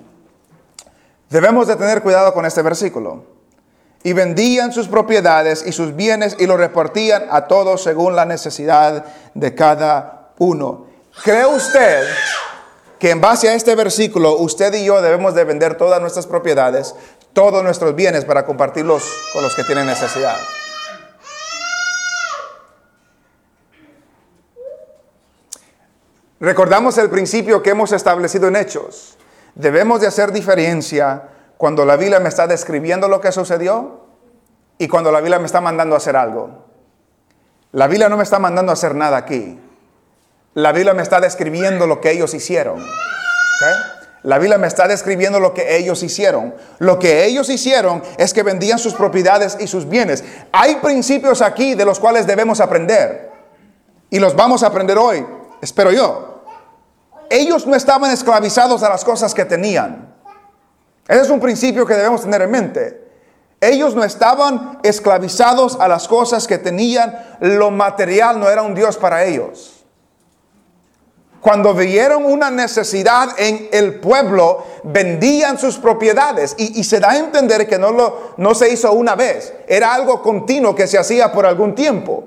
[1.30, 3.31] Debemos de tener cuidado con este versículo.
[4.04, 9.06] Y vendían sus propiedades y sus bienes y lo repartían a todos según la necesidad
[9.34, 10.88] de cada uno.
[11.24, 12.08] ¿Cree usted
[13.02, 16.94] que en base a este versículo usted y yo debemos de vender todas nuestras propiedades,
[17.34, 20.38] todos nuestros bienes para compartirlos con los que tienen necesidad.
[26.40, 29.18] Recordamos el principio que hemos establecido en Hechos.
[29.56, 31.24] Debemos de hacer diferencia
[31.62, 34.00] cuando la Biblia me está describiendo lo que sucedió
[34.80, 36.66] y cuando la Biblia me está mandando a hacer algo.
[37.72, 39.60] La Biblia no me está mandando a hacer nada aquí.
[40.56, 42.84] La Biblia me está describiendo lo que ellos hicieron.
[44.24, 46.56] La Biblia me está describiendo lo que ellos hicieron.
[46.80, 50.24] Lo que ellos hicieron es que vendían sus propiedades y sus bienes.
[50.52, 53.30] Hay principios aquí de los cuales debemos aprender.
[54.10, 55.24] Y los vamos a aprender hoy,
[55.62, 56.44] espero yo.
[57.30, 60.11] ellos no estaban esclavizados a las cosas que tenían.
[61.12, 63.02] Ese es un principio que debemos tener en mente.
[63.60, 67.38] Ellos no estaban esclavizados a las cosas que tenían.
[67.42, 69.84] Lo material no era un Dios para ellos.
[71.42, 76.56] Cuando vieron una necesidad en el pueblo, vendían sus propiedades.
[76.58, 79.54] Y, se da a entender que no, no se hizo una vez.
[79.68, 82.24] Era algo continuo que se hacía por algún tiempo.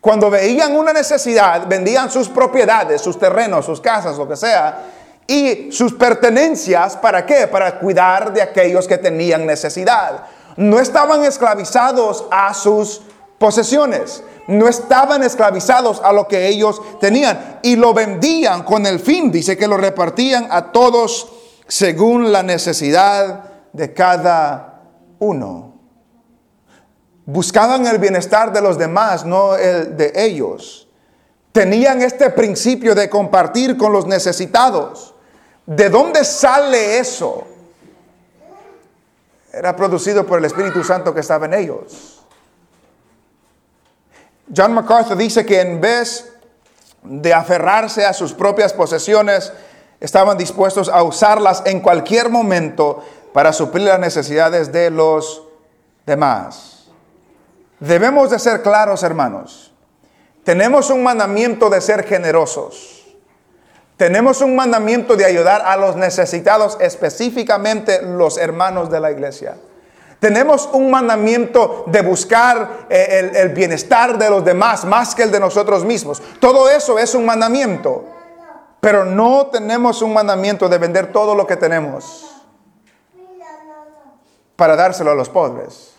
[0.00, 4.82] Cuando veían una necesidad, vendían sus propiedades, sus terrenos, sus casas, lo que sea,
[5.26, 7.46] y sus pertenencias, ¿para qué?
[7.46, 10.24] Para cuidar de aquellos que tenían necesidad.
[10.56, 13.02] No estaban esclavizados a sus
[13.38, 19.30] posesiones, no estaban esclavizados a lo que ellos tenían y lo vendían con el fin,
[19.30, 21.32] dice que lo repartían a todos
[21.66, 24.82] según la necesidad de cada
[25.18, 25.74] uno.
[27.26, 30.88] Buscaban el bienestar de los demás, no el de ellos.
[31.50, 35.15] Tenían este principio de compartir con los necesitados.
[35.66, 37.44] ¿De dónde sale eso?
[39.52, 42.22] Era producido por el Espíritu Santo que estaba en ellos.
[44.54, 46.32] John MacArthur dice que en vez
[47.02, 49.52] de aferrarse a sus propias posesiones,
[49.98, 53.02] estaban dispuestos a usarlas en cualquier momento
[53.32, 55.42] para suplir las necesidades de los
[56.04, 56.86] demás.
[57.80, 59.72] Debemos de ser claros, hermanos.
[60.44, 62.95] Tenemos un mandamiento de ser generosos.
[63.96, 69.56] Tenemos un mandamiento de ayudar a los necesitados, específicamente los hermanos de la iglesia.
[70.20, 75.40] Tenemos un mandamiento de buscar eh, el, bienestar de los demás más que el de
[75.40, 76.22] nosotros mismos.
[76.40, 78.04] Todo eso es un mandamiento.
[78.80, 82.26] Pero no tenemos un mandamiento de vender todo lo que tenemos
[84.56, 85.94] para dárselo a los pobres.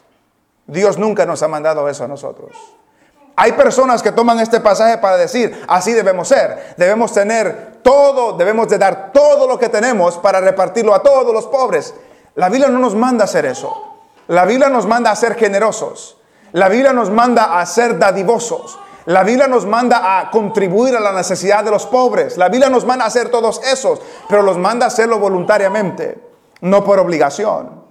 [0.65, 2.51] Dios nunca nos ha mandado eso a nosotros.
[3.39, 6.73] Hay personas que toman este pasaje para decir, así debemos ser.
[6.75, 11.45] Debemos tener todo, debemos de dar todo lo que tenemos para repartirlo a todos los
[11.45, 11.93] pobres.
[12.33, 13.99] La Biblia no nos manda hacer eso.
[14.27, 16.17] La Biblia nos manda a ser generosos.
[16.53, 18.79] La Biblia nos manda a ser dadivosos.
[19.05, 22.37] La Biblia nos manda a contribuir a la necesidad de los pobres.
[22.37, 26.19] La Biblia nos manda a hacer todos esos, pero los manda a hacerlo voluntariamente,
[26.61, 27.86] no por obligación.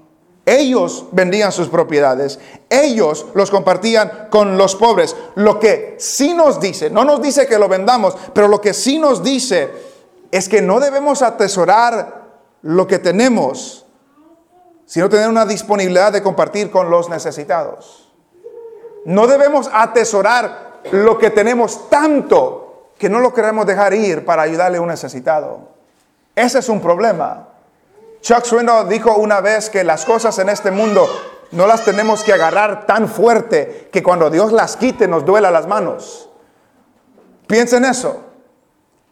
[0.46, 2.38] Ellos vendían sus propiedades,
[2.70, 5.16] ellos los compartían con los pobres.
[5.34, 9.00] Lo que sí nos dice, no nos dice que lo vendamos, pero lo que sí
[9.00, 9.68] nos dice
[10.30, 12.26] es que no debemos atesorar
[12.62, 13.86] lo que tenemos,
[14.84, 18.12] sino tener una disponibilidad de compartir con los necesitados.
[19.04, 24.78] No debemos atesorar lo que tenemos tanto que no lo queremos dejar ir para ayudarle
[24.78, 25.58] a un necesitado.
[26.36, 27.48] Ese es un problema.
[28.26, 31.08] Chuck Swindoll dijo una vez que las cosas en este mundo
[31.52, 35.68] no las tenemos que agarrar tan fuerte que cuando Dios las quite nos duela las
[35.68, 36.28] manos.
[37.46, 38.24] Piensen eso.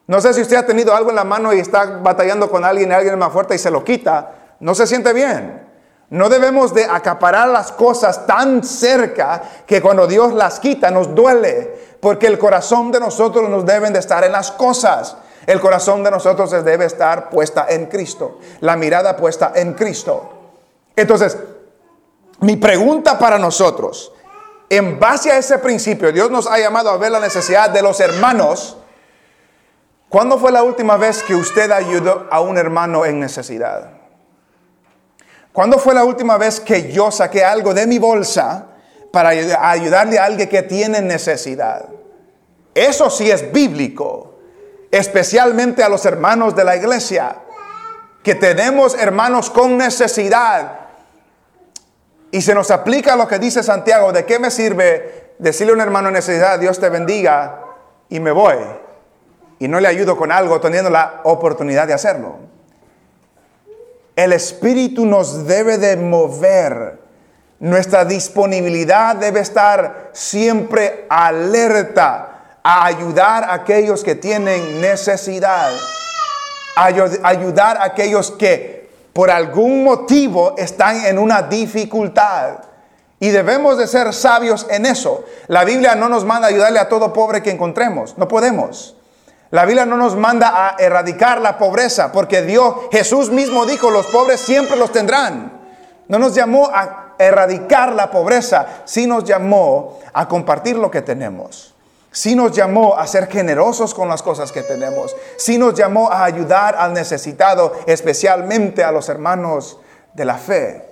[0.09, 2.91] No sé si usted ha tenido algo en la mano y está batallando con alguien
[2.91, 4.33] y alguien más fuerte y se lo quita.
[4.59, 5.65] No se siente bien.
[6.11, 11.99] No debemos de acaparar las cosas tan cerca que cuando Dios las quita nos duele,
[12.01, 15.17] porque el corazón de nosotros nos deben de estar en las cosas.
[15.47, 20.31] El corazón de nosotros debe estar puesta en Cristo, la mirada puesta en Cristo.
[20.97, 21.37] Entonces,
[22.41, 24.13] mi pregunta para nosotros,
[24.69, 28.01] en base a ese principio, Dios nos ha llamado a ver la necesidad de los
[28.01, 28.77] hermanos.
[30.09, 33.91] ¿Cuándo fue la última vez que usted ayudó a un hermano en necesidad?
[35.53, 38.67] ¿Cuándo fue la última vez que yo saqué algo de mi bolsa
[39.13, 41.89] para ayudarle a alguien que tiene necesidad?
[42.75, 44.34] Eso sí es bíblico,
[44.95, 47.35] especialmente a los hermanos de la iglesia,
[48.23, 50.83] que tenemos hermanos con necesidad.
[52.31, 55.81] Y se nos aplica lo que dice Santiago, ¿de qué me sirve decirle a un
[55.81, 57.61] hermano en necesidad, Dios te bendiga,
[58.09, 58.55] y me voy?
[59.59, 62.37] Y no le ayudo con algo teniendo la oportunidad de hacerlo.
[64.15, 67.01] El Espíritu nos debe de mover.
[67.59, 72.34] Nuestra disponibilidad debe estar siempre alerta
[72.67, 75.71] a ayudar a aquellos que tienen necesidad.
[76.77, 82.65] A ayudar a aquellos que por algún motivo están en una dificultad.
[83.21, 85.25] Y debemos de ser sabios en eso.
[85.47, 88.19] La Biblia no nos manda a ayudarle a todo pobre que encontremos.
[88.19, 88.97] No podemos.
[89.51, 94.07] La Biblia no nos manda a erradicar la pobreza, porque Dios, Jesús mismo dijo, los
[94.07, 95.53] pobres siempre los tendrán.
[96.09, 101.74] No nos llamó a erradicar la pobreza, sí nos llamó a compartir lo que tenemos.
[102.15, 105.17] Sí nos llamó a ser generosos con las cosas que tenemos.
[105.37, 109.79] Sí nos llamó a ayudar al necesitado, especialmente a los hermanos
[110.15, 110.89] de la fe.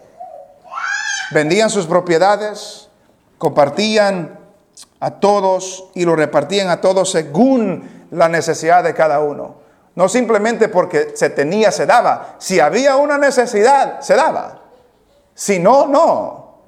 [1.31, 2.89] Vendían sus propiedades,
[3.39, 4.37] compartían
[4.99, 9.59] a todos y lo repartían a todos según la necesidad de cada uno.
[9.95, 12.35] No simplemente porque se tenía, se daba.
[12.39, 14.63] Si había una necesidad, se daba.
[15.37, 16.59] Si no, no.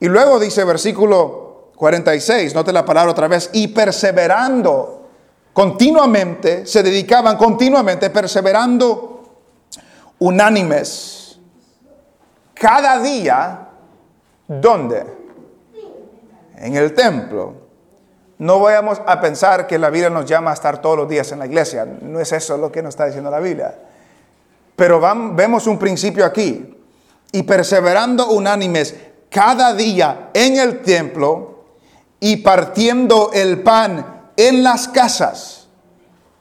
[0.00, 1.51] Y luego dice versículo
[1.82, 5.08] 46, note la palabra otra vez, y perseverando
[5.52, 9.40] continuamente, se dedicaban continuamente, perseverando
[10.20, 11.40] unánimes.
[12.54, 13.68] Cada día,
[14.46, 15.04] ¿dónde?
[16.58, 17.54] En el templo.
[18.38, 21.40] No vayamos a pensar que la Biblia nos llama a estar todos los días en
[21.40, 21.84] la iglesia.
[21.84, 23.74] No es eso lo que nos está diciendo la Biblia.
[24.76, 25.00] Pero
[25.34, 26.78] vemos un principio aquí.
[27.32, 28.94] Y perseverando unánimes
[29.28, 31.51] cada día en el templo
[32.22, 35.66] y partiendo el pan en las casas.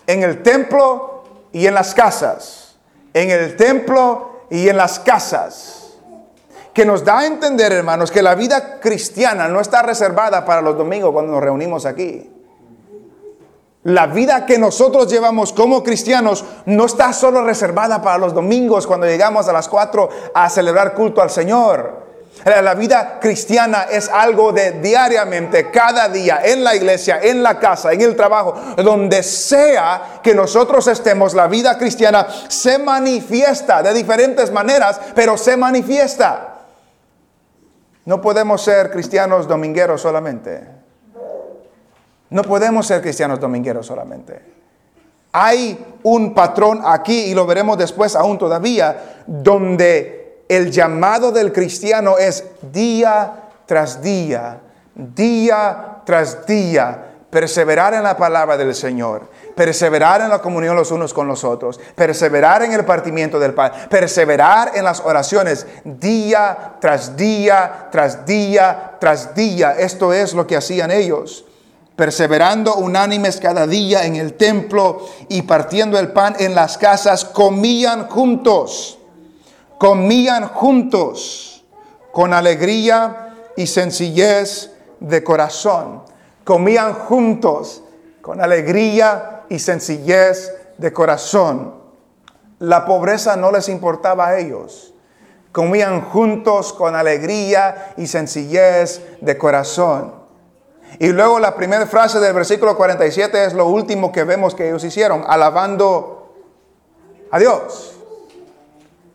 [0.06, 2.76] En el templo y en las casas.
[3.16, 5.80] En el templo y en las casas
[6.74, 10.78] que nos da a entender, hermanos, que la vida cristiana no está reservada para los
[10.78, 12.32] domingos cuando nos reunimos aquí.
[13.84, 19.08] La vida que nosotros llevamos como cristianos no está solo reservada para los domingos cuando
[19.08, 22.01] llegamos a las 4 a celebrar culto al Señor.
[22.46, 27.94] La vida cristiana es algo de diariamente, cada día, en la iglesia, en la casa,
[27.94, 34.52] en el trabajo, donde sea que nosotros estemos, la vida cristiana se manifiesta de diferentes
[34.52, 36.62] maneras, pero se manifiesta.
[38.06, 40.68] No podemos ser cristianos domingueros solamente.
[42.32, 44.42] No podemos ser cristianos domingueros solamente.
[45.34, 50.21] Hay un patrón aquí, y lo veremos después aún todavía, donde
[50.52, 52.44] el llamado del cristiano es
[52.74, 54.60] día tras día,
[54.94, 61.14] día tras día, perseverar en la palabra del Señor, perseverar en la comunión los unos
[61.14, 67.16] con los otros, perseverar en el partimiento del pan, perseverar en las oraciones día tras
[67.16, 69.72] día, tras día, tras día.
[69.80, 71.46] Esto es lo que hacían ellos.
[71.96, 78.10] Perseverando unánimes cada día en el templo y partiendo el pan en las casas, comían
[78.10, 78.98] juntos,
[79.82, 81.66] comían juntos
[82.12, 84.70] con alegría y sencillez
[85.00, 86.04] de corazón.
[86.44, 87.82] Comían juntos
[88.22, 91.74] con alegría y sencillez de corazón.
[92.60, 94.94] La pobreza no les importaba a ellos.
[95.52, 100.14] Comían juntos con alegría y sencillez de corazón.
[101.00, 104.84] Y luego la primera frase del versículo 47 es lo último que vemos que ellos
[104.84, 106.36] hicieron, alabando
[107.32, 107.91] a Dios.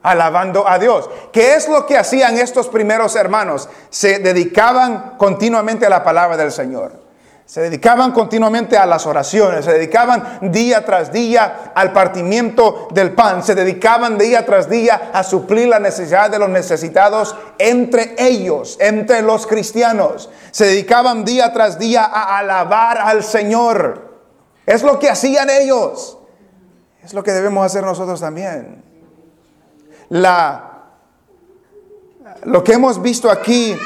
[0.07, 1.11] Alabando a Dios.
[1.33, 3.69] ¿Qué es lo que hacían estos primeros hermanos?
[3.91, 7.07] Se dedicaban continuamente a la palabra del Señor.
[7.45, 13.43] Se dedicaban continuamente a las oraciones, se dedicaban día tras día al partimiento del pan,
[13.43, 19.23] se dedicaban día tras día a suplir la necesidad de los necesitados entre ellos, entre
[19.23, 20.31] los cristianos.
[20.53, 24.07] Se dedicaban día tras día a alabar al Señor.
[24.67, 26.19] Es lo que hacían ellos.
[27.05, 28.86] Es lo que debemos hacer nosotros también.
[30.09, 30.67] La,
[32.45, 33.77] lo que hemos visto aquí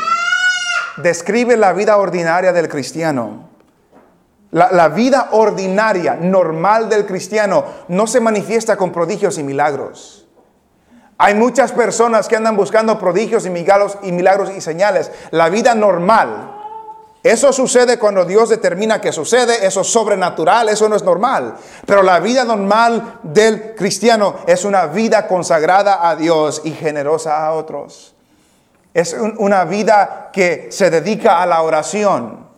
[0.98, 3.48] describe la vida ordinaria del cristiano.
[4.52, 10.26] La, vida ordinaria, normal del cristiano, no se manifiesta con prodigios y milagros.
[11.18, 15.12] Hay muchas personas que andan buscando prodigios y milagros, y milagros y señales.
[15.30, 16.49] La vida normal,
[17.22, 21.54] eso sucede cuando Dios determina que sucede, eso es sobrenatural, eso no es normal.
[21.84, 27.52] Pero la vida normal del cristiano es una vida consagrada a Dios y generosa a
[27.52, 28.14] otros.
[28.94, 32.48] Es una vida que se dedica a la oración.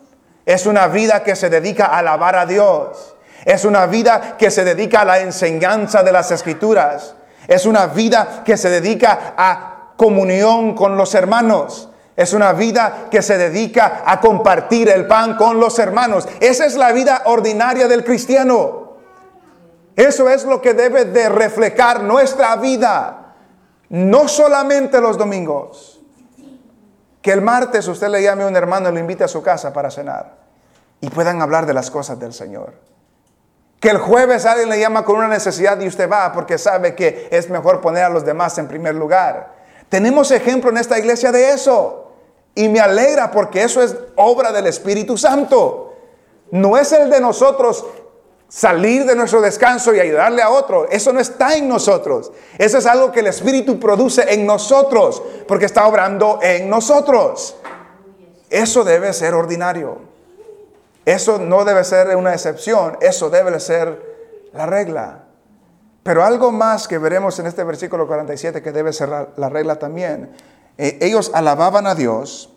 [0.46, 3.14] Es una vida que se dedica a alabar a Dios.
[3.44, 7.14] Es una vida que se dedica a la enseñanza de las escrituras.
[7.48, 11.88] Es una vida que se dedica a comunión con los hermanos.
[12.16, 16.28] Es una vida que se dedica a compartir el pan con los hermanos.
[16.40, 18.92] Esa es la vida ordinaria del cristiano.
[19.96, 23.34] Eso es lo que debe de reflejar nuestra vida.
[23.88, 26.00] No solamente los domingos.
[27.22, 29.72] Que el martes usted le llame a un hermano y lo invite a su casa
[29.72, 30.42] para cenar
[31.00, 32.74] y puedan hablar de las cosas del Señor.
[33.80, 37.28] Que el jueves alguien le llama con una necesidad y usted va porque sabe que
[37.30, 39.52] es mejor poner a los demás en primer lugar.
[39.88, 42.01] Tenemos ejemplo en esta iglesia de eso.
[42.54, 45.94] Y me alegra porque eso es obra del Espíritu Santo.
[46.50, 47.84] No es el de nosotros
[48.48, 50.86] salir de nuestro descanso y ayudarle a otro.
[50.90, 52.32] Eso no está en nosotros.
[52.58, 57.56] Eso es algo que el Espíritu produce en nosotros, porque está obrando en nosotros.
[58.50, 60.12] Eso debe ser ordinario.
[61.06, 65.24] Eso no debe ser una excepción, eso debe ser la regla.
[66.02, 70.32] Pero algo más que veremos en este versículo 47 que debe ser la, regla también.
[70.78, 72.48] Eh, ellos alababan a Dios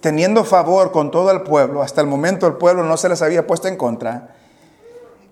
[0.00, 1.82] teniendo favor con todo el pueblo.
[1.82, 4.34] Hasta el momento el pueblo no se les había puesto en contra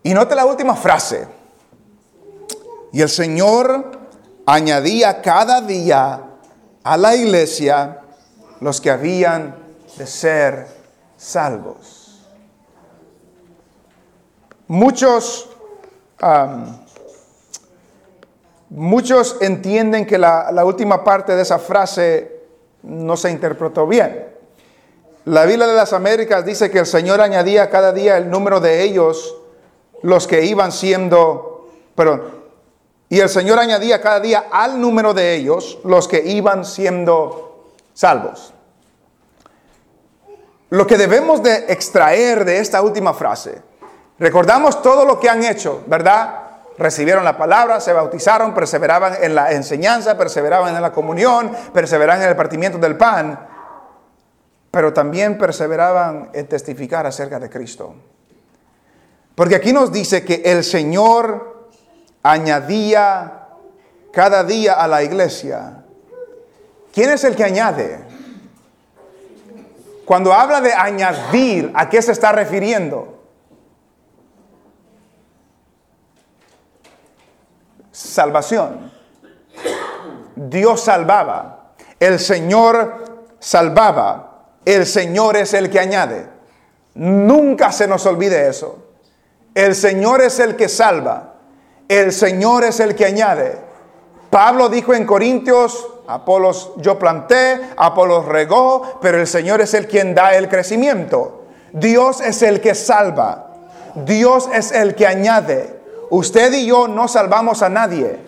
[0.02, 1.26] Y note la última frase.
[2.92, 3.98] Y el Señor
[4.46, 6.22] añadía cada día
[6.82, 8.00] a la iglesia
[8.60, 9.56] los que habían
[9.96, 10.68] de ser
[11.16, 12.26] salvos.
[14.66, 15.48] Muchos,
[18.70, 22.40] muchos entienden que la, última parte de esa frase
[22.82, 24.28] no se interpretó bien.
[25.26, 28.82] La Biblia de las Américas dice que el Señor añadía cada día el número de
[28.82, 29.36] ellos,
[30.02, 32.40] los que iban siendo, perdón,
[33.08, 38.54] y el Señor añadía cada día al número de ellos los que iban siendo salvos.
[40.70, 43.60] Lo que debemos de extraer de esta última frase,
[44.18, 46.49] recordamos todo lo que han hecho, ¿verdad?
[46.80, 52.30] Recibieron la palabra, se bautizaron, perseveraban en la enseñanza, perseveraban en la comunión, perseveraban en
[52.30, 53.38] el partimiento del pan,
[54.70, 57.96] pero también perseveraban en testificar acerca de Cristo.
[59.34, 61.68] Porque aquí nos dice que el Señor
[62.22, 63.48] añadía
[64.10, 65.84] cada día a la iglesia.
[66.94, 68.00] ¿Quién es el que añade?
[70.06, 73.19] Cuando habla de añadir, ¿a qué se está refiriendo?
[78.00, 78.90] Salvación.
[80.34, 81.74] Dios salvaba.
[81.98, 84.46] El Señor salvaba.
[84.64, 86.26] El Señor es el que añade.
[86.94, 88.86] Nunca se nos olvide eso.
[89.54, 91.34] El Señor es el que salva.
[91.88, 93.58] El Señor es el que añade.
[94.30, 100.14] Pablo dijo en Corintios, Apolos yo planté, Apolos regó, pero el Señor es el quien
[100.14, 101.44] da el crecimiento.
[101.72, 103.50] Dios es el que salva.
[103.94, 105.79] Dios es el que añade.
[106.10, 108.18] Usted y yo no salvamos a nadie.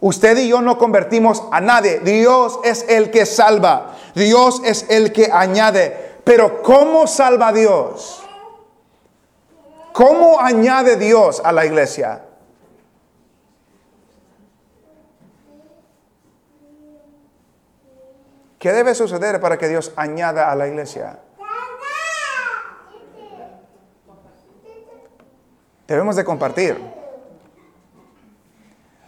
[0.00, 2.00] Usted y yo no convertimos a nadie.
[2.00, 3.94] Dios es el que salva.
[4.14, 6.18] Dios es el que añade.
[6.24, 8.22] Pero ¿cómo salva Dios?
[9.92, 12.24] ¿Cómo añade Dios a la iglesia?
[18.58, 21.18] ¿Qué debe suceder para que Dios añada a la iglesia?
[25.86, 26.99] Debemos de compartir.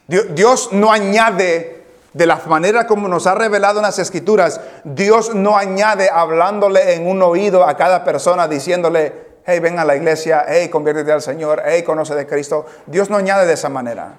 [0.06, 1.82] Dios no añade
[2.12, 4.60] de la manera como nos ha revelado en las escrituras.
[4.84, 9.96] Dios no añade hablándole en un oído a cada persona diciéndole, hey, ven a la
[9.96, 12.66] iglesia, hey, conviértete al Señor, hey, conoce de Cristo.
[12.86, 14.14] Dios no añade de esa manera.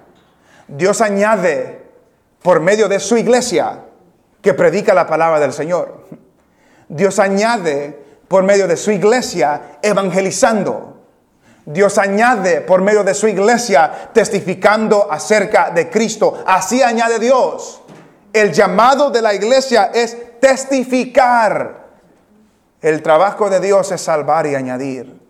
[0.66, 1.82] Dios añade
[2.42, 3.80] por medio de su iglesia
[4.42, 6.04] que predica la palabra del Señor.
[6.88, 10.93] Dios añade por medio de su iglesia evangelizando.
[11.66, 16.42] Dios añade por medio de su iglesia testificando acerca de Cristo.
[16.46, 17.80] Así añade Dios.
[18.32, 21.84] El llamado de la iglesia es testificar.
[22.82, 25.20] El trabajo de Dios es salvar y añadir.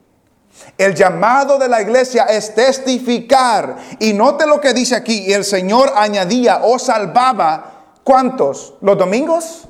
[0.78, 3.76] El llamado de la iglesia es testificar.
[4.00, 5.32] Y note lo que dice aquí.
[5.32, 7.74] El Señor añadía o salvaba
[8.04, 8.74] ¿Cuántos?
[8.82, 9.66] ¿Los domingos?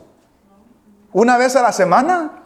[1.12, 2.42] ¿Una vez a la semana?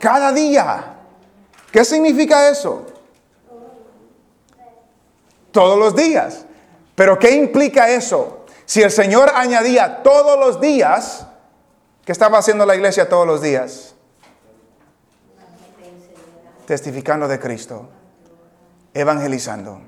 [0.00, 0.97] Cada día.
[1.70, 2.86] ¿Qué significa eso?
[5.50, 6.44] Todos los días.
[6.94, 8.46] Pero ¿qué implica eso?
[8.64, 11.26] Si el Señor añadía todos los días,
[12.04, 13.94] ¿qué estaba haciendo la iglesia todos los días?
[16.66, 17.88] Testificando de Cristo,
[18.92, 19.80] evangelizando.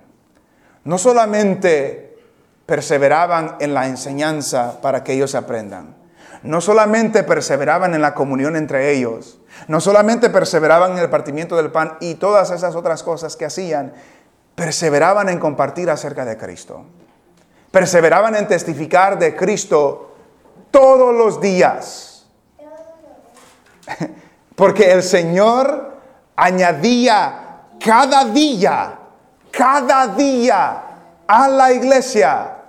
[0.85, 2.17] No solamente
[2.65, 6.00] perseveraban en la enseñanza para que ellos aprendan.
[6.43, 11.71] No solamente perseveraban en la comunión entre ellos, no solamente perseveraban en el partimiento del
[11.71, 13.93] pan y todas esas otras cosas que hacían,
[14.55, 16.85] perseveraban en compartir acerca de Cristo.
[17.71, 20.15] Perseveraban en testificar de Cristo
[20.71, 22.27] todos los días.
[24.57, 25.97] Porque el Señor
[26.37, 28.99] añadía cada día,
[29.51, 30.83] cada día
[31.27, 32.60] a la iglesia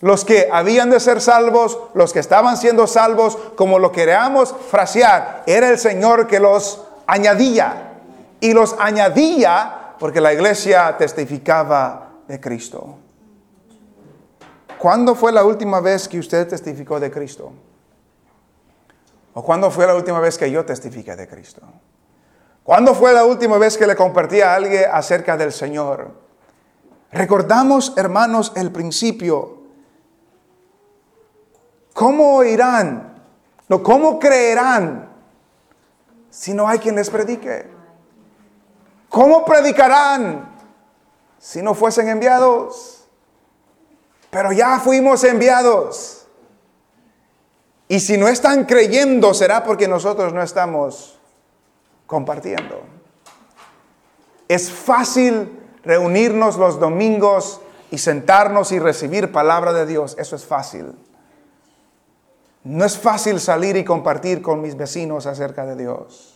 [0.00, 5.42] los que habían de ser salvos, los que estaban siendo salvos, como lo queríamos frasear,
[5.46, 7.94] era el Señor que los añadía.
[8.40, 12.96] Y los añadía porque la iglesia testificaba de Cristo.
[14.78, 17.50] ¿Cuándo fue la última vez que usted testificó de Cristo?
[19.32, 21.62] ¿O cuándo fue la última vez que yo testifiqué de Cristo?
[22.62, 26.10] ¿Cuándo fue la última vez que le compartí a alguien acerca del Señor?
[27.12, 29.55] Recordamos, hermanos, el principio
[31.96, 33.24] ¿Cómo oirán?
[33.70, 35.08] No, ¿cómo creerán
[36.28, 37.70] si no hay quien les predique?
[39.08, 40.46] ¿Cómo predicarán
[41.38, 43.08] si no fuesen enviados?
[44.28, 46.26] Pero ya fuimos enviados.
[47.88, 51.18] Y si no están creyendo, será porque nosotros no estamos
[52.06, 52.82] compartiendo.
[54.48, 60.14] Es fácil reunirnos los domingos y sentarnos y recibir palabra de Dios.
[60.18, 60.94] Eso es fácil.
[62.66, 66.34] No es fácil salir y compartir con mis vecinos acerca de Dios.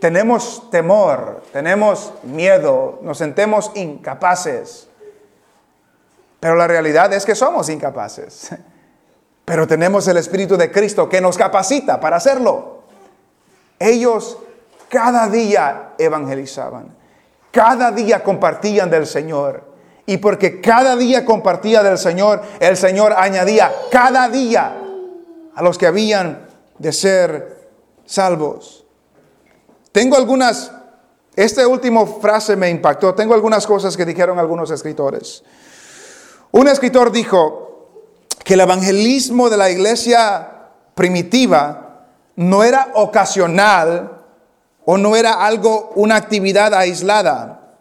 [0.00, 4.86] Tenemos temor, tenemos miedo, nos sentemos incapaces.
[6.38, 8.50] Pero la realidad es que somos incapaces.
[9.44, 12.82] Pero tenemos el Espíritu de Cristo que nos capacita para hacerlo.
[13.80, 14.38] Ellos
[14.88, 16.94] cada día evangelizaban,
[17.50, 19.64] cada día compartían del Señor.
[20.06, 24.78] Y porque cada día compartía del Señor, el Señor añadía cada día
[25.54, 26.46] a los que habían
[26.78, 27.70] de ser
[28.04, 28.84] salvos.
[29.92, 30.72] Tengo algunas,
[31.36, 35.42] esta última frase me impactó, tengo algunas cosas que dijeron algunos escritores.
[36.50, 37.88] Un escritor dijo
[38.44, 44.22] que el evangelismo de la iglesia primitiva no era ocasional
[44.84, 47.76] o no era algo, una actividad aislada.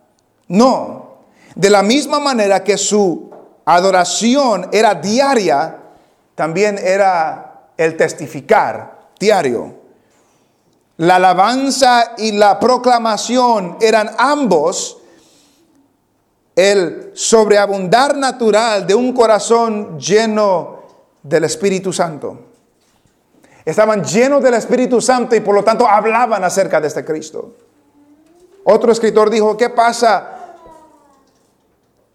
[0.47, 1.17] No,
[1.55, 3.31] de la misma manera que su
[3.65, 5.77] adoración era diaria,
[6.35, 7.50] también era
[7.81, 9.73] el testificar diario.
[10.97, 14.99] La alabanza y la proclamación eran ambos
[16.55, 20.83] el sobreabundar natural de un corazón lleno
[21.23, 22.51] del Espíritu Santo.
[23.65, 27.55] Estaban llenos del Espíritu Santo y por lo tanto hablaban acerca de este Cristo.
[28.63, 30.55] Otro escritor dijo, ¿qué pasa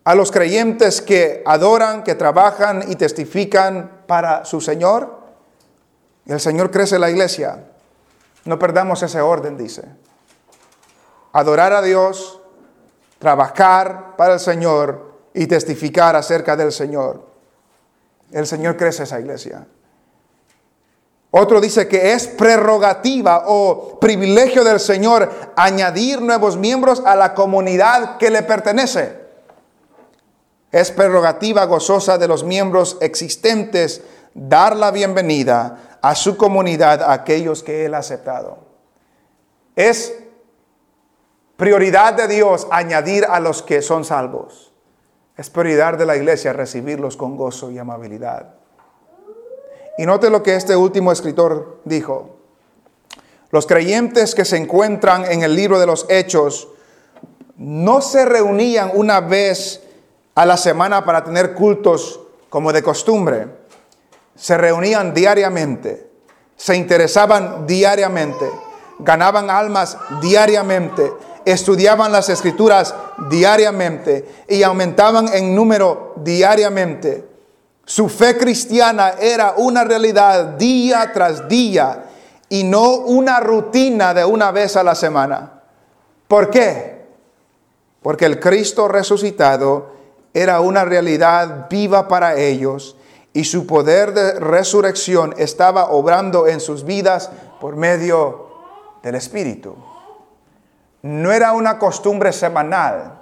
[0.04, 5.15] a los creyentes que adoran, que trabajan y testifican para su Señor?
[6.26, 7.64] El Señor crece la iglesia.
[8.44, 9.82] No perdamos ese orden, dice.
[11.32, 12.40] Adorar a Dios,
[13.18, 17.26] trabajar para el Señor y testificar acerca del Señor.
[18.32, 19.66] El Señor crece esa iglesia.
[21.30, 28.16] Otro dice que es prerrogativa o privilegio del Señor añadir nuevos miembros a la comunidad
[28.16, 29.20] que le pertenece.
[30.72, 34.00] Es prerrogativa gozosa de los miembros existentes
[34.34, 38.58] dar la bienvenida a su comunidad a aquellos que Él ha aceptado.
[39.74, 40.14] Es
[41.56, 44.72] prioridad de Dios añadir a los que son salvos.
[45.36, 48.54] Es prioridad de la iglesia recibirlos con gozo y amabilidad.
[49.98, 52.36] Y note lo que este último escritor dijo.
[53.50, 56.68] Los creyentes que se encuentran en el libro de los Hechos
[57.56, 59.82] no se reunían una vez
[60.36, 63.65] a la semana para tener cultos como de costumbre.
[64.36, 66.10] Se reunían diariamente,
[66.56, 68.46] se interesaban diariamente,
[68.98, 71.12] ganaban almas diariamente,
[71.44, 72.94] estudiaban las escrituras
[73.30, 77.24] diariamente y aumentaban en número diariamente.
[77.84, 82.06] Su fe cristiana era una realidad día tras día
[82.48, 85.62] y no una rutina de una vez a la semana.
[86.26, 87.06] ¿Por qué?
[88.02, 89.94] Porque el Cristo resucitado
[90.34, 92.95] era una realidad viva para ellos
[93.36, 97.30] y su poder de resurrección estaba obrando en sus vidas
[97.60, 98.46] por medio
[99.02, 99.76] del Espíritu.
[101.02, 103.20] No era una costumbre semanal,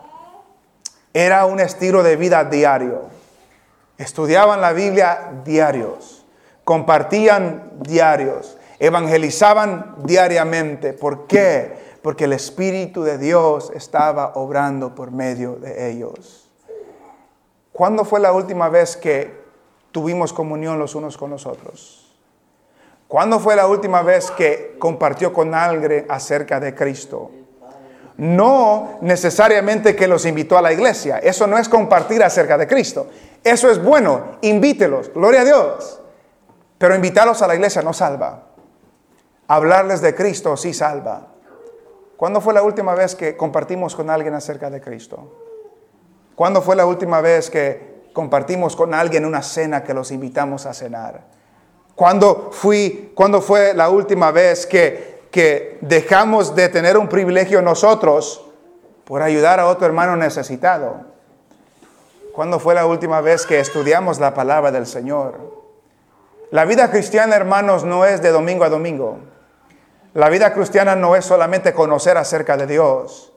[1.13, 3.09] era un estilo de vida diario.
[3.99, 6.25] Estudiaban la Biblia diarios,
[6.63, 10.93] compartían diarios, evangelizaban diariamente.
[10.93, 11.97] ¿Por qué?
[12.03, 16.49] Porque el Espíritu de Dios estaba obrando por medio de ellos.
[17.73, 19.44] ¿Cuándo fue la última vez que
[19.95, 22.13] tuvimos comunión los unos con los otros?
[23.07, 27.31] ¿Cuándo fue la última vez que compartió con alguien acerca de Cristo?
[28.17, 31.19] No necesariamente que los invitó a la iglesia.
[31.19, 33.07] Eso no es compartir acerca de Cristo.
[33.45, 34.39] Eso es bueno.
[34.41, 35.13] Invítelos.
[35.15, 36.01] Gloria a Dios.
[36.77, 38.49] Pero invitarlos a la iglesia no salva.
[39.47, 41.29] Hablarles de Cristo sí salva.
[42.17, 45.33] ¿Cuándo fue la última vez que compartimos con alguien acerca de Cristo?
[46.35, 50.73] ¿Cuándo fue la última vez que compartimos con alguien una cena que los invitamos a
[50.73, 51.21] cenar?
[51.95, 58.45] ¿Cuándo, fui, ¿Cuándo fue la última vez que que dejamos de tener un privilegio nosotros
[59.05, 61.07] por ayudar a otro hermano necesitado.
[62.33, 65.65] ¿Cuándo fue la última vez que estudiamos la palabra del Señor?
[66.53, 69.19] La vida cristiana, hermanos, no es de domingo a domingo.
[70.13, 73.33] La vida cristiana no es solamente conocer acerca de Dios.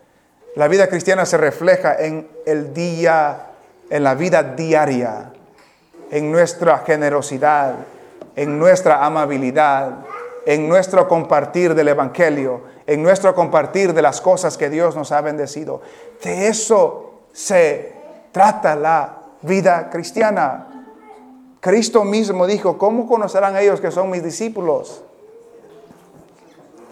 [0.55, 3.46] La vida cristiana se refleja en el día,
[3.89, 5.31] en la vida diaria,
[6.11, 7.75] en nuestra generosidad,
[8.35, 10.05] en nuestra amabilidad,
[10.45, 15.19] en nuestro compartir del Evangelio, en nuestro compartir de las cosas que Dios nos ha
[15.21, 15.81] bendecido.
[16.23, 17.93] De eso se
[18.31, 20.85] trata la vida cristiana.
[21.59, 25.03] Cristo mismo dijo, ¿cómo conocerán ellos que son mis discípulos?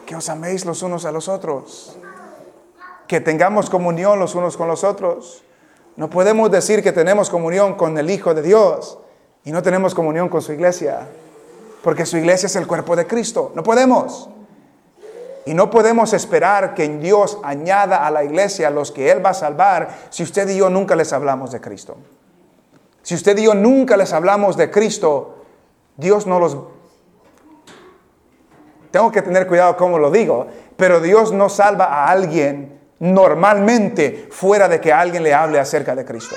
[0.05, 1.97] Que os améis los unos a los otros.
[3.07, 5.44] que tengamos comunión los unos con los otros.
[5.95, 8.97] No podemos decir que tenemos comunión con el Hijo de Dios
[9.45, 11.07] y no tenemos comunión con su iglesia,
[11.83, 13.51] porque su iglesia es el cuerpo de Cristo.
[13.55, 14.29] No podemos.
[15.45, 19.35] Y no podemos esperar que Dios añada a la iglesia los que Él va a
[19.35, 21.97] salvar si usted y yo nunca les hablamos de Cristo.
[23.03, 25.35] Si usted y yo nunca les hablamos de Cristo,
[25.95, 26.57] Dios no los...
[28.89, 34.67] Tengo que tener cuidado cómo lo digo, pero Dios no salva a alguien normalmente fuera
[34.67, 36.35] de que alguien le hable acerca de Cristo.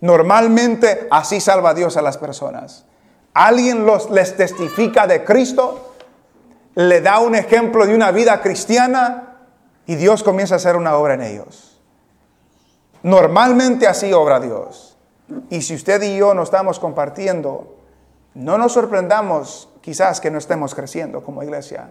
[0.00, 2.84] Normalmente así salva Dios a las personas.
[3.32, 5.94] Alguien les testifica de Cristo,
[6.74, 9.36] le da un ejemplo de una vida cristiana
[9.86, 11.80] y Dios comienza a hacer una obra en ellos.
[13.02, 14.96] Normalmente así obra Dios.
[15.50, 17.76] Y si usted y yo no estamos compartiendo,
[18.34, 21.88] no nos sorprendamos quizás que no estemos creciendo como iglesia.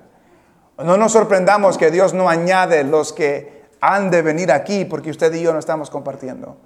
[0.78, 5.34] No nos sorprendamos que Dios no añade los que han de venir aquí porque usted
[5.34, 6.58] y yo no estamos compartiendo.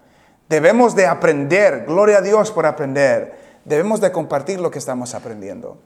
[0.47, 3.37] Debemos de aprender, gloria a Dios por aprender.
[3.65, 5.77] Debemos de compartir lo que estamos aprendiendo.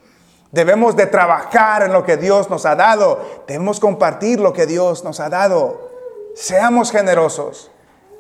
[0.52, 3.44] Debemos de trabajar en lo que Dios nos ha dado.
[3.48, 5.90] Debemos compartir lo que Dios nos ha dado.
[6.36, 7.72] Seamos generosos.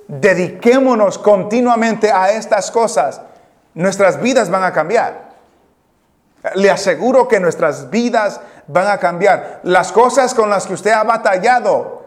[0.07, 3.21] Dediquémonos continuamente a estas cosas.
[3.73, 5.33] Nuestras vidas van a cambiar.
[6.55, 9.61] Le aseguro que nuestras vidas van a cambiar.
[9.63, 12.03] Las cosas con las que usted ha batallado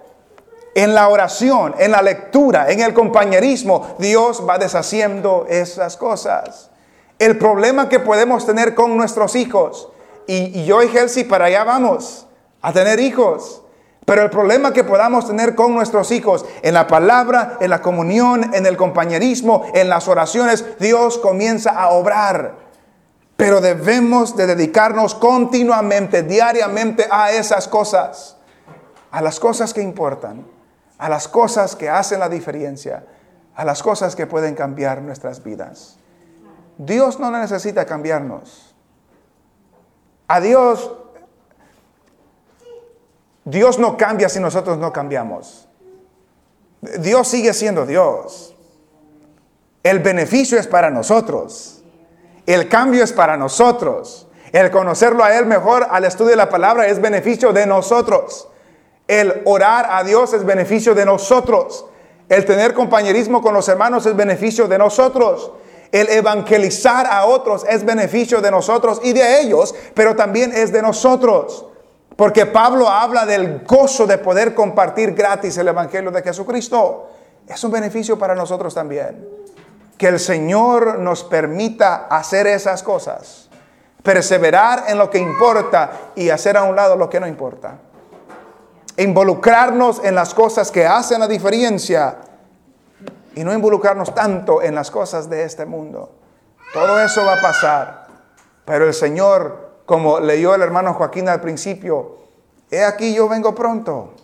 [0.75, 6.71] en la oración, en la lectura, en el compañerismo, Dios va deshaciendo esas cosas.
[7.19, 9.89] El problema que podemos tener con nuestros hijos,
[10.27, 12.27] y, yo y Helsi para allá vamos,
[12.61, 13.63] a tener hijos.
[14.05, 18.55] Pero el problema que podamos tener con nuestros hijos en la palabra, en la comunión,
[18.55, 22.66] en el compañerismo, en las oraciones, Dios comienza a obrar.
[23.37, 28.37] Pero debemos de dedicarnos continuamente, diariamente a esas cosas,
[29.11, 30.47] a las cosas que importan,
[30.99, 33.05] a las cosas que hacen la diferencia,
[33.55, 35.99] a las cosas que pueden cambiar nuestras vidas.
[36.79, 38.75] Dios no necesita cambiarnos.
[40.29, 40.93] A Dios,
[43.45, 45.69] Dios no cambia si nosotros no cambiamos.
[46.81, 48.55] Dios sigue siendo Dios.
[49.83, 51.76] El beneficio es para nosotros.
[52.47, 54.29] El cambio es para nosotros.
[54.53, 58.49] El conocerlo a Él mejor al estudio de la palabra es beneficio de nosotros.
[59.09, 61.87] El orar a Dios es beneficio de nosotros.
[62.29, 65.53] El tener compañerismo con los hermanos es beneficio de nosotros.
[65.91, 70.83] El evangelizar a otros es beneficio de nosotros y de ellos, pero también es de
[70.83, 71.67] nosotros.
[72.15, 77.09] Porque Pablo habla del gozo de poder compartir gratis el Evangelio de Jesucristo.
[77.47, 79.46] Es un beneficio para nosotros también
[79.99, 83.49] que el Señor nos permita hacer esas cosas,
[84.03, 87.79] perseverar en lo que importa y hacer a un lado lo que no importa.
[88.99, 92.19] Involucrarnos en las cosas que hacen la diferencia
[93.35, 96.11] y no involucrarnos tanto en las cosas de este mundo.
[96.73, 98.07] Todo eso va a pasar,
[98.65, 102.17] pero el Señor, como leyó el hermano Joaquín al principio,
[102.71, 104.15] he aquí yo vengo pronto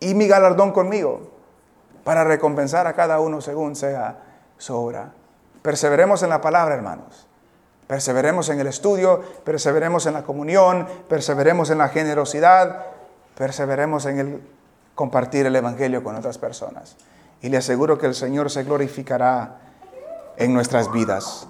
[0.00, 1.35] y mi galardón conmigo
[2.06, 4.16] para recompensar a cada uno según sea
[4.58, 5.10] su obra.
[5.60, 7.26] Perseveremos en la palabra, hermanos.
[7.88, 12.86] Perseveremos en el estudio, perseveremos en la comunión, perseveremos en la generosidad,
[13.36, 14.40] perseveremos en el
[14.94, 16.96] compartir el Evangelio con otras personas.
[17.42, 19.56] Y le aseguro que el Señor se glorificará
[20.36, 21.48] en nuestras vidas.